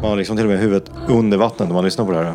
[0.00, 2.34] Man har liksom till och med huvudet under vattnet när man lyssnar på det här.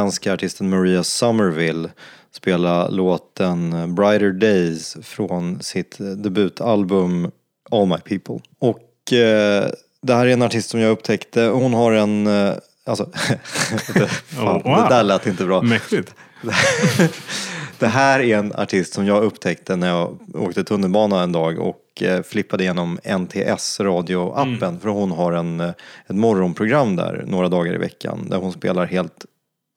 [0.00, 1.88] Den irländska artisten Maria Somerville
[2.32, 7.30] spela låten Brighter Days från sitt debutalbum
[7.70, 8.40] All My People.
[8.58, 9.70] Och eh,
[10.02, 12.54] det här är en artist som jag upptäckte, hon har en, eh,
[12.86, 13.04] alltså,
[13.94, 14.76] det, fan, Oh, wow.
[14.76, 15.62] det där lät inte bra.
[15.62, 16.14] Mäktigt.
[17.78, 22.02] Det här är en artist som jag upptäckte när jag åkte tunnelbana en dag och
[22.02, 25.68] eh, flippade igenom NTS radioappen för hon har en, eh,
[26.06, 29.26] ett morgonprogram där några dagar i veckan där hon spelar helt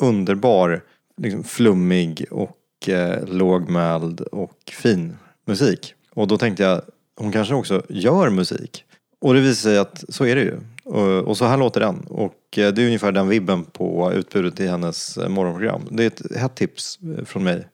[0.04, 0.82] underbar,
[1.18, 5.94] liksom flummig och eh, lågmäld och fin musik.
[6.14, 6.82] Och då tänkte jag,
[7.16, 8.86] hon kanske också gör musik.
[9.22, 10.60] Och det visar sig att så är det ju.
[10.84, 12.00] Och, och så här låter den.
[12.00, 15.82] Och eh, det är ungefär den vibben på utbudet i hennes eh, morgonprogram.
[15.92, 17.68] Det är ett hett tips eh, från mig.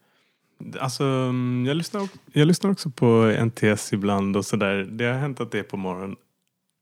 [0.79, 4.87] Alltså, mm, jag lyssnar, jag lyssnar också på NTS ibland och sådär.
[4.91, 6.15] Det har hänt att det är på morgonen.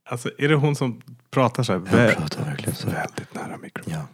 [0.09, 1.79] Alltså, är det hon som pratar så här?
[1.79, 2.87] vä- pratar verkligen så.
[2.89, 3.99] Väldigt nära mikrofonen.
[3.99, 4.07] Ja.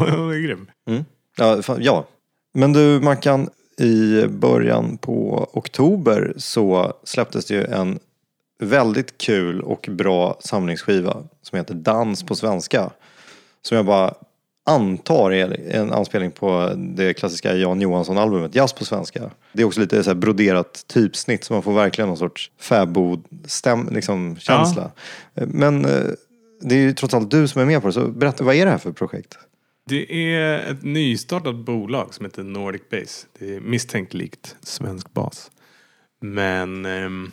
[0.00, 0.70] Ja, hon är grym.
[0.88, 1.04] Mm.
[1.36, 2.06] Ja, fan, ja.
[2.54, 7.98] Men du Mackan, i början på oktober så släpptes det ju en
[8.58, 12.90] väldigt kul och bra samlingsskiva som heter Dans på svenska.
[13.62, 14.14] Som jag bara
[14.66, 19.30] antar är en anspelning på det klassiska Jan Johansson-albumet Jazz på svenska.
[19.52, 23.94] Det är också lite så broderat typsnitt så man får verkligen någon sorts fäbod-känsla.
[23.94, 24.90] Liksom, känsla.
[25.34, 26.04] Men eh,
[26.60, 28.64] det är ju trots allt du som är med på det, så berätta, vad är
[28.64, 29.38] det här för projekt?
[29.86, 33.26] Det är ett nystartat bolag som heter Nordic Base.
[33.38, 35.50] Det är misstänkt likt svensk bas.
[36.20, 37.30] Men ehm,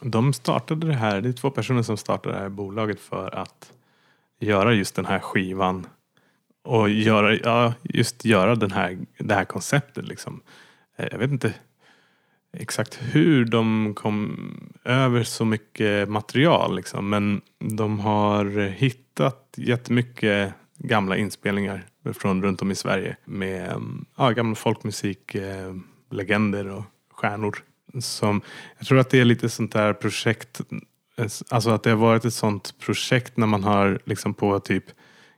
[0.00, 3.72] de startade det här, det är två personer som startade det här bolaget för att
[4.40, 5.86] göra just den här skivan.
[6.64, 10.40] Och göra, ja, just göra den här, det här konceptet liksom.
[10.96, 11.54] Eh, jag vet inte
[12.56, 14.50] exakt hur de kom
[14.84, 17.10] över så mycket material liksom.
[17.10, 24.30] Men de har hittat jättemycket gamla inspelningar från runt om i Sverige med mm, ja,
[24.30, 25.74] gammal folkmusik, eh,
[26.10, 27.58] legender och stjärnor.
[28.00, 28.40] Som,
[28.78, 30.60] jag tror att det är lite sånt där projekt,
[31.16, 34.84] eh, alltså att det har varit ett sånt projekt när man har liksom på typ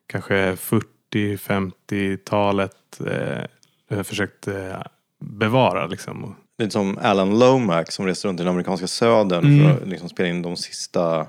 [0.07, 3.45] kanske 40-50-talet eh,
[4.03, 4.82] försökt eh,
[5.20, 6.24] bevara liksom.
[6.24, 9.64] Och Lite som Alan Lomax som reste runt i den amerikanska södern Mm.
[9.64, 11.26] för att liksom spela in de sista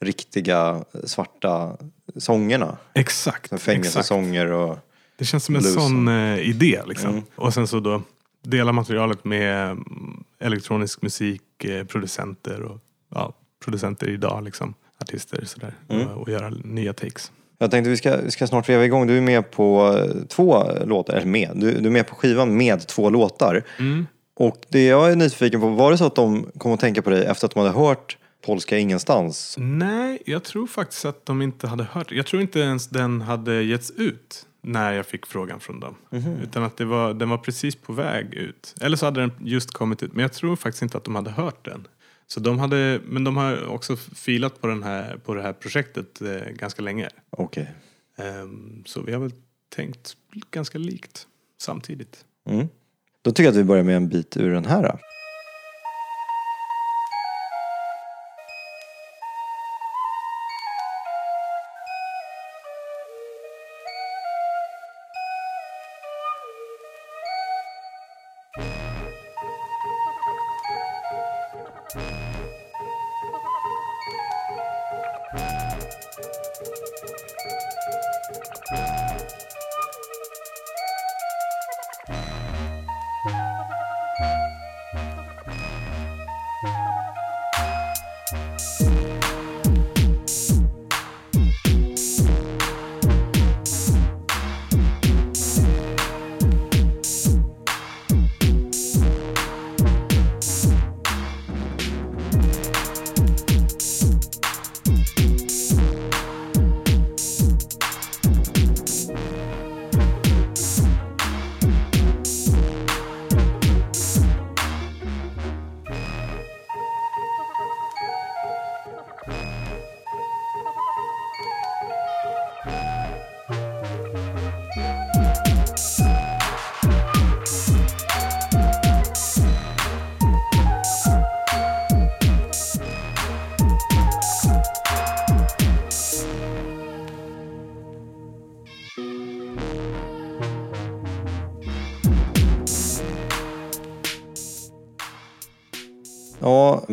[0.00, 1.76] riktiga svarta
[2.16, 2.76] sångerna.
[2.94, 3.62] Exakt.
[3.62, 4.78] Fängelsesånger och...
[5.16, 5.82] Det känns som en bluesen.
[5.82, 7.10] sån eh, idé liksom.
[7.10, 7.24] Mm.
[7.34, 8.02] Och sen så då
[8.42, 12.78] dela materialet med mm, elektronisk musik, eh, producenter och
[13.14, 13.32] ja,
[13.64, 14.74] producenter idag liksom.
[15.00, 15.74] Artister sådär.
[15.88, 16.08] Mm.
[16.08, 17.32] Och, och göra nya takes.
[17.58, 19.06] Jag tänkte vi ska, vi ska snart veva igång.
[19.06, 22.56] Du är med på eh, två låtar, eller med, du, du är med på skivan
[22.56, 23.64] med två låtar.
[23.78, 24.06] Mm.
[24.34, 27.10] Och det jag är nyfiken på, var det så att de kom att tänka på
[27.10, 29.56] dig efter att de hade hört Polska ingenstans?
[29.58, 32.12] Nej, jag tror faktiskt att de inte hade hört.
[32.12, 35.94] Jag tror inte ens den hade getts ut när jag fick frågan från dem.
[36.42, 38.74] Utan att det var, den var precis på väg ut.
[38.80, 40.12] Eller så hade den just kommit ut.
[40.12, 41.86] Men jag tror faktiskt inte att de hade hört den.
[42.26, 46.22] Så de hade, men de har också filat på, den här, på det här projektet
[46.22, 47.08] eh, ganska länge.
[47.30, 47.74] Okej.
[48.16, 49.32] Ehm, så vi har väl
[49.74, 50.16] tänkt
[50.50, 51.26] ganska likt
[51.58, 52.24] samtidigt.
[52.48, 52.68] Mm.
[53.22, 54.82] Då tycker jag att vi börjar med en bit ur den här.
[54.82, 54.98] då.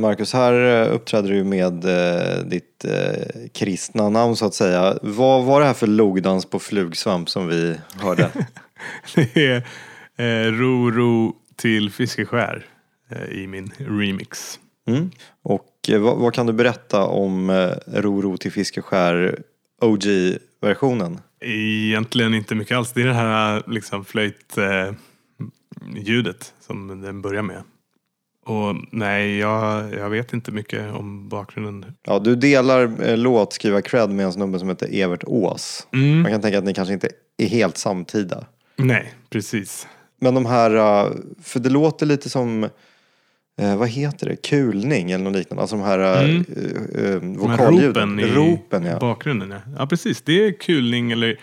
[0.08, 4.98] Marcus, här eh, uppträder du med eh, ditt eh, kristna namn så att säga.
[5.02, 8.30] Vad var det här för logdans på flugsvamp som vi hörde?
[9.16, 9.64] Det är
[10.18, 12.66] eh, Ro Ro till Fiskeskär
[13.12, 14.60] eh, i min remix.
[14.88, 15.12] Mm.
[15.44, 19.40] Och eh, vad, vad kan du berätta om eh, Ro Ro till Fiskeskär
[19.82, 21.20] OG-versionen?
[21.42, 22.92] Egentligen inte mycket alls.
[22.92, 24.92] Det är det här liksom flöjt eh,
[26.60, 27.64] som den börjar med.
[28.48, 31.86] Och nej, jag, jag vet inte mycket om bakgrunden.
[32.04, 35.88] Ja, du delar eh, låtskrivar-cred med en snubbe som heter Evert Ås.
[35.94, 36.22] Mm.
[36.22, 38.46] Man kan tänka att ni kanske inte är helt samtida.
[38.76, 39.88] Nej, precis.
[40.22, 41.12] Men de här, eh,
[41.44, 42.64] för det låter lite som,
[43.62, 45.62] eh, vad heter det, kulning eller något liknande.
[45.62, 46.46] Alltså de här eh, Mm.
[46.96, 48.10] eh, vokalljuden.
[48.10, 49.00] ropen i ropen ja.
[49.00, 49.52] bakgrunden.
[49.52, 49.58] Ja.
[49.80, 50.22] ja, precis.
[50.22, 51.40] Det är kulning eller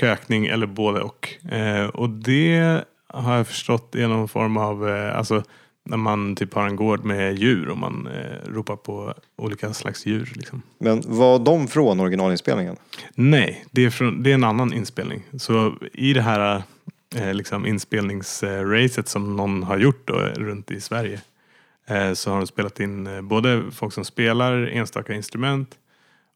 [0.00, 1.28] kökning eller både och.
[1.52, 4.84] Eh, och det har jag förstått är någon form av,
[5.14, 5.42] alltså
[5.86, 10.06] när man typ har en gård med djur och man eh, ropar på olika slags
[10.06, 10.32] djur.
[10.34, 10.62] Liksom.
[10.78, 12.76] Men var de från originalinspelningen?
[13.14, 15.22] Nej, det är, från, det är en annan inspelning.
[15.38, 16.62] Så i det här
[17.16, 21.20] eh, liksom inspelningsracet som någon har gjort då, runt i Sverige
[21.86, 25.78] eh, så har de spelat in eh, både folk som spelar enstaka instrument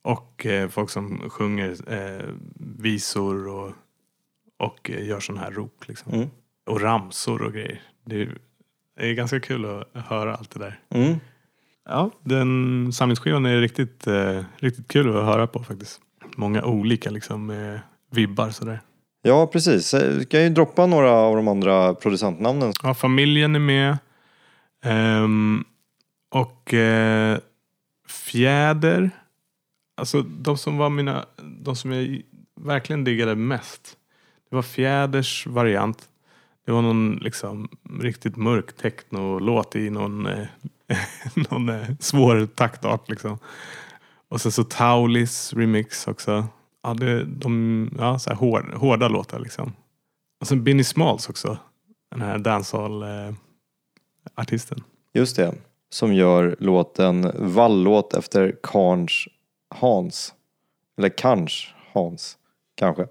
[0.03, 2.29] och eh, folk som sjunger eh,
[2.79, 3.73] visor och,
[4.59, 5.89] och eh, gör sån här rop.
[5.89, 6.13] Liksom.
[6.13, 6.29] Mm.
[6.67, 7.83] Och ramsor och grejer.
[8.05, 8.39] Det är,
[9.01, 10.79] det är ganska kul att höra allt det där.
[10.95, 11.21] Mm.
[11.89, 16.01] Ja, den samlingsskivan är riktigt, eh, riktigt kul att höra på faktiskt.
[16.37, 17.81] Många olika liksom, eh,
[18.11, 18.81] vibbar sådär.
[19.23, 19.93] Ja, precis.
[19.95, 22.73] Jag ska ju droppa några av de andra producentnamnen.
[22.83, 23.99] Ja, familjen är med.
[24.85, 25.65] Ehm,
[26.31, 27.39] och eh,
[28.09, 29.11] Fjäder.
[29.97, 31.25] Alltså de som var mina,
[31.61, 32.23] de som jag
[32.61, 33.97] verkligen diggade mest.
[34.51, 36.09] Det var Fjäders variant.
[36.71, 37.69] Det var någon liksom
[38.01, 40.47] riktigt mörk techno-låt i någon, eh,
[41.51, 43.39] någon eh, svår taktart liksom.
[44.29, 46.47] Och sen så Taulis remix också.
[46.83, 49.73] Ja, det, de, ja, så här hård, hårda låtar liksom.
[50.41, 51.59] Och sen Binny Smalls också.
[52.11, 54.83] Den här dancehall-artisten.
[55.15, 55.55] Just det.
[55.89, 59.29] Som gör låten Vallåt efter Karns
[59.75, 60.35] Hans.
[60.99, 62.39] Eller Karns Hans.
[62.77, 63.03] Kanske.
[63.03, 63.09] Eh,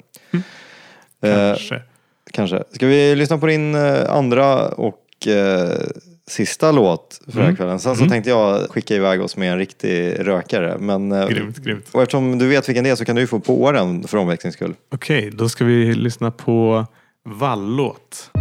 [1.21, 1.81] Kanske.
[2.31, 2.63] Kanske.
[2.71, 5.69] Ska vi lyssna på din eh, andra och eh,
[6.27, 7.55] sista låt för den här Mm.
[7.55, 7.79] kvällen.
[7.79, 8.11] Sen så Mm.
[8.11, 10.77] tänkte jag skicka iväg oss med en riktig rökare.
[10.79, 11.85] Men, eh, Grymt, grymt.
[11.91, 14.17] och eftersom du vet vilken det är så kan du ju få på den för
[14.17, 14.73] omväxlings skull.
[14.93, 16.85] Okej, då ska vi lyssna på
[17.29, 18.31] Vallåt.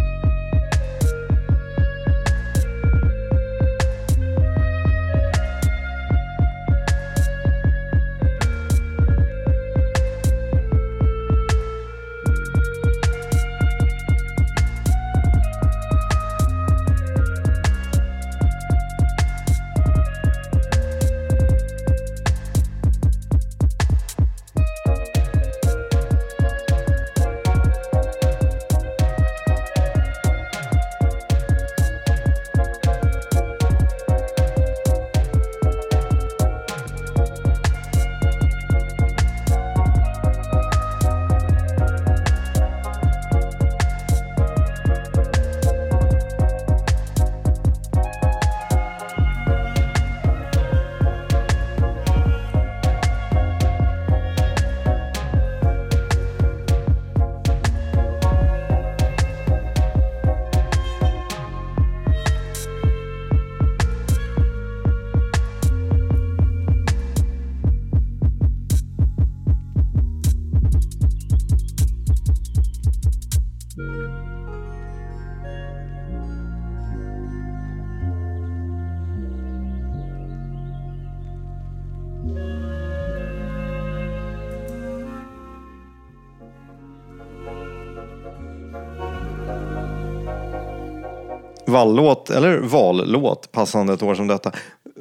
[91.69, 94.51] Vallåt, eller vallåt, passande ett år som detta.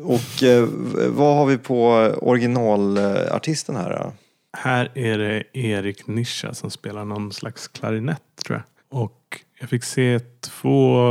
[0.03, 0.69] Och eh,
[1.09, 1.87] vad har vi på
[2.23, 3.91] originalartisten här?
[3.91, 4.13] Då?
[4.53, 9.03] Här är det Erik Nischa som spelar någon slags klarinett tror jag.
[9.03, 11.07] Och jag fick se två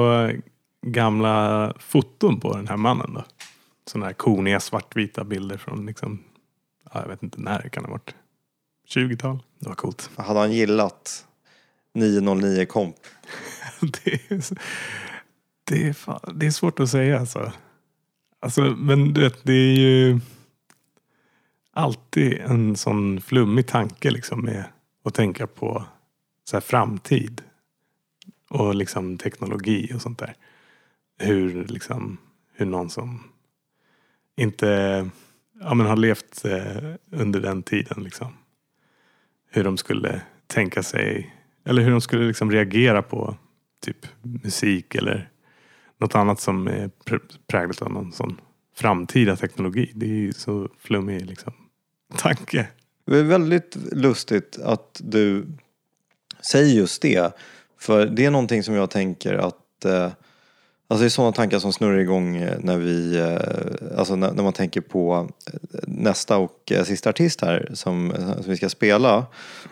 [0.86, 3.24] gamla foton på den här mannen då.
[3.88, 6.24] Sådana här koniga svartvita bilder från liksom,
[6.93, 8.16] ja, jag vet inte när det kan ha varit.
[8.89, 9.39] 20-tal.
[9.60, 10.10] Det var coolt.
[10.16, 11.26] Hade han gillat
[11.93, 12.95] 909 komp?
[13.80, 14.58] det, är,
[15.68, 17.51] det, är fan, det är svårt att säga alltså.
[18.39, 18.61] alltså.
[18.61, 20.20] Men du vet, det är ju
[21.72, 24.63] alltid en sån flummig tanke liksom med
[25.03, 25.86] att tänka på
[26.43, 27.41] så här framtid.
[28.49, 30.36] Och liksom teknologi och sånt där.
[31.20, 32.18] Hur liksom,
[32.53, 33.24] hur någon som
[34.36, 35.09] inte
[35.61, 38.34] ja, men har levt eh, under den tiden liksom.
[39.49, 43.36] Hur de skulle tänka sig, eller hur de skulle liksom reagera på
[43.82, 45.30] typ musik eller
[45.98, 48.41] något annat som är pr- präglat av någon sån
[48.76, 49.91] framtida teknologi.
[49.95, 51.54] Det är ju så flummig liksom,
[52.18, 52.68] tanke.
[53.06, 55.48] Det är väldigt lustigt att du
[56.52, 57.36] säger just det.
[57.80, 60.12] För det är någonting som jag tänker att eh,
[60.89, 64.43] Alltså det är sådana tankar som snurrar igång eh, när vi, eh, alltså när, när
[64.43, 69.26] man tänker på eh, nästa och eh, sista artist här som, som vi ska spela.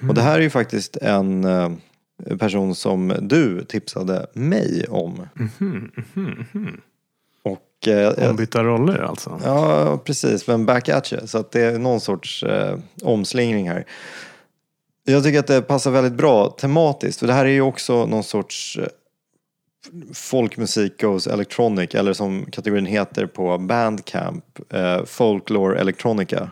[0.09, 1.71] Och det här är ju faktiskt en, eh,
[2.39, 5.28] person som du tipsade mig om.
[7.43, 9.39] Och eh, Ombytta roller alltså.
[9.43, 10.47] Ja, precis.
[10.47, 11.28] Men back at you.
[11.28, 13.86] Så att det är någon sorts eh, omslingring här.
[15.03, 17.20] Jag tycker att det passar väldigt bra tematiskt.
[17.20, 18.88] För det här är ju också någon sorts eh,
[20.13, 21.95] folkmusik goes electronic.
[21.95, 24.74] Eller som kategorin heter på Bandcamp.
[24.74, 26.51] Eh, folklore electronica.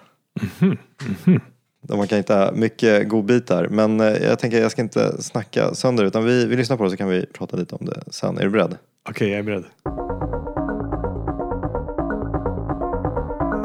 [1.83, 3.67] Där man kan hitta mycket godbitar.
[3.67, 6.03] Men eh, jag tänker jag ska inte snacka sönder.
[6.03, 8.37] Utan vi, vi lyssnar på det så kan vi prata lite om det sen.
[8.37, 8.77] Är du beredd?
[9.09, 9.63] Okej, jag är beredd.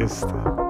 [0.01, 0.68] Just det.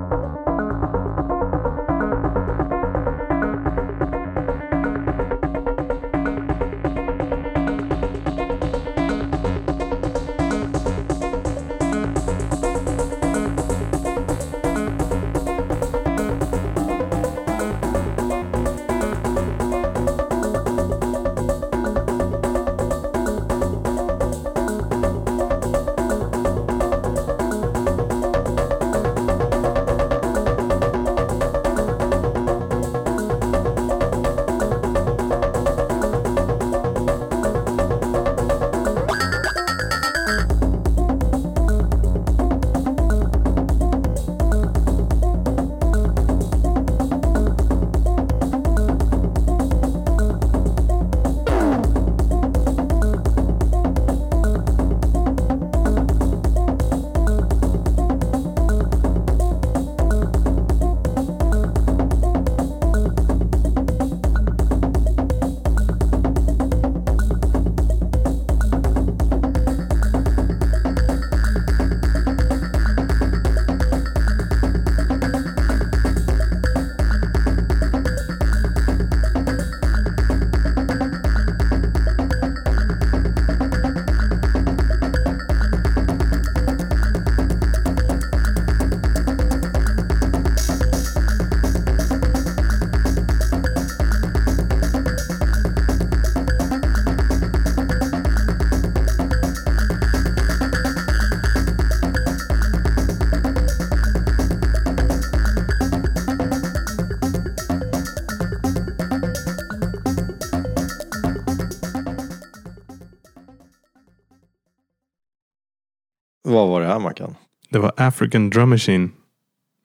[117.05, 117.35] Vad var
[117.71, 119.11] det var African Drum Machine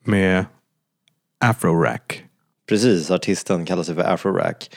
[0.04, 0.46] med
[1.40, 2.24] Afro Rack.
[2.70, 4.76] Precis, artisten kallar sig för Afrorack.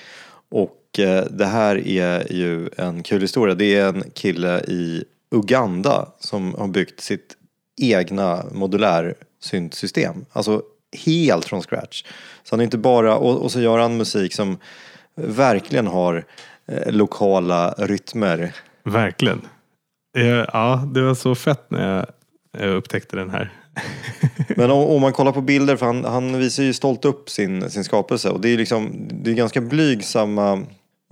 [0.50, 3.54] Och eh, det här är ju en kul historia.
[3.54, 7.36] Det är en kille i Uganda som har byggt sitt
[7.80, 10.24] egna modulär syntsystem.
[10.32, 10.62] Alltså
[11.06, 12.04] helt från scratch.
[12.42, 14.58] Så han är inte bara, och, och så gör han musik som
[15.14, 16.24] verkligen har
[16.68, 18.52] eh, lokala rytmer.
[18.84, 19.40] Verkligen.
[20.18, 22.06] Eh, Ja, det var så fett när jag
[22.60, 23.52] jag upptäckte den här.
[24.56, 27.70] Men om, om man kollar på bilder, för han, han visar ju stolt upp sin,
[27.70, 28.30] sin skapelse.
[28.30, 30.64] Och det är liksom, det är ganska blygsamma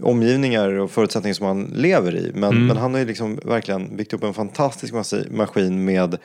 [0.02, 2.32] omgivningar och förutsättningar som han lever i.
[2.34, 4.94] Men, men han har ju liksom verkligen byggt upp en fantastisk
[5.30, 6.18] maskin med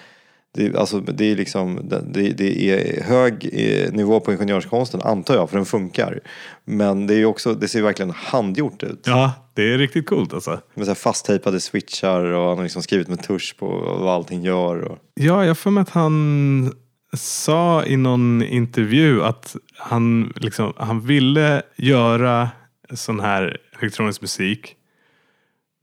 [0.52, 5.50] det, alltså, det är liksom, det, det är hög eh, nivå på ingenjörskonsten antar jag,
[5.50, 6.20] för den funkar.
[6.66, 9.04] Men det är också, det ser verkligen handgjort ut.
[9.06, 10.60] Ja, det är riktigt coolt alltså.
[10.74, 13.68] Med så här fasttejpade switchar och han har liksom skrivit med tusch på
[14.00, 14.82] vad allting gör.
[14.82, 14.98] Och...
[15.14, 16.74] Ja, jag för mig att han
[17.14, 22.50] sa i någon intervju att han, liksom, han ville göra
[22.94, 24.76] sån här elektronisk musik.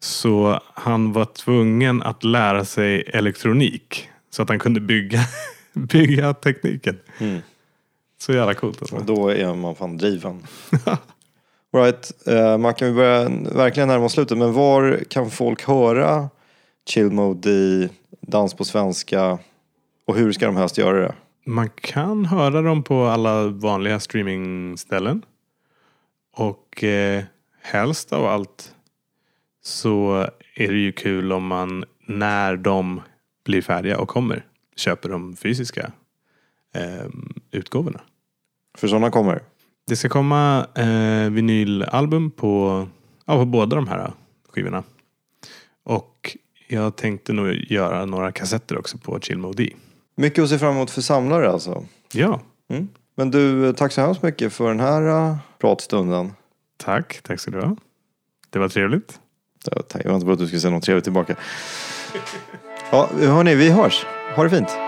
[0.00, 4.08] Så han var tvungen att lära sig elektronik.
[4.36, 5.20] Så att han kunde bygga,
[5.72, 6.98] bygga tekniken.
[7.18, 7.40] Mm.
[8.18, 8.96] Så jävla coolt alltså.
[8.96, 10.46] Och då är man fan driven.
[10.84, 10.96] All
[11.82, 14.38] right, uh, Mackan, vi börjar verkligen närma oss slutet.
[14.38, 16.28] Men var kan folk höra
[16.88, 17.88] Chill Mode i
[18.20, 19.38] Dans på svenska?
[20.06, 21.14] Och hur ska de helst göra det?
[21.46, 25.22] Man kan höra dem på alla vanliga streamingställen.
[26.36, 27.24] Och eh,
[27.62, 28.74] helst av allt
[29.62, 33.00] så är det ju kul om man när de
[33.46, 34.44] blir färdiga och kommer
[34.76, 35.92] köper de fysiska
[36.74, 37.06] eh,
[37.50, 38.00] utgåvorna.
[38.78, 39.42] För sådana kommer.
[39.86, 42.88] Det ska komma eh, vinylalbum på,
[43.24, 44.12] ja, på båda de här
[44.48, 44.82] skivorna.
[45.84, 46.36] Och
[46.68, 49.72] jag tänkte nog göra några kassetter också på Chill Mode D.
[50.16, 51.84] Mycket att se fram emot för samlare alltså.
[52.12, 52.88] Ja, Mm.
[53.14, 56.32] Men du, tack så hemskt mycket för den här uh, pratstunden.
[56.76, 57.20] tack.
[57.22, 57.76] Tack ska du ha.
[58.50, 59.20] Det var trevligt.
[59.64, 61.36] Jag väntar på att du skulle säga något trevligt tillbaka.
[62.90, 64.06] Ja, hörni, vi hörs.
[64.36, 64.85] Ha det fint.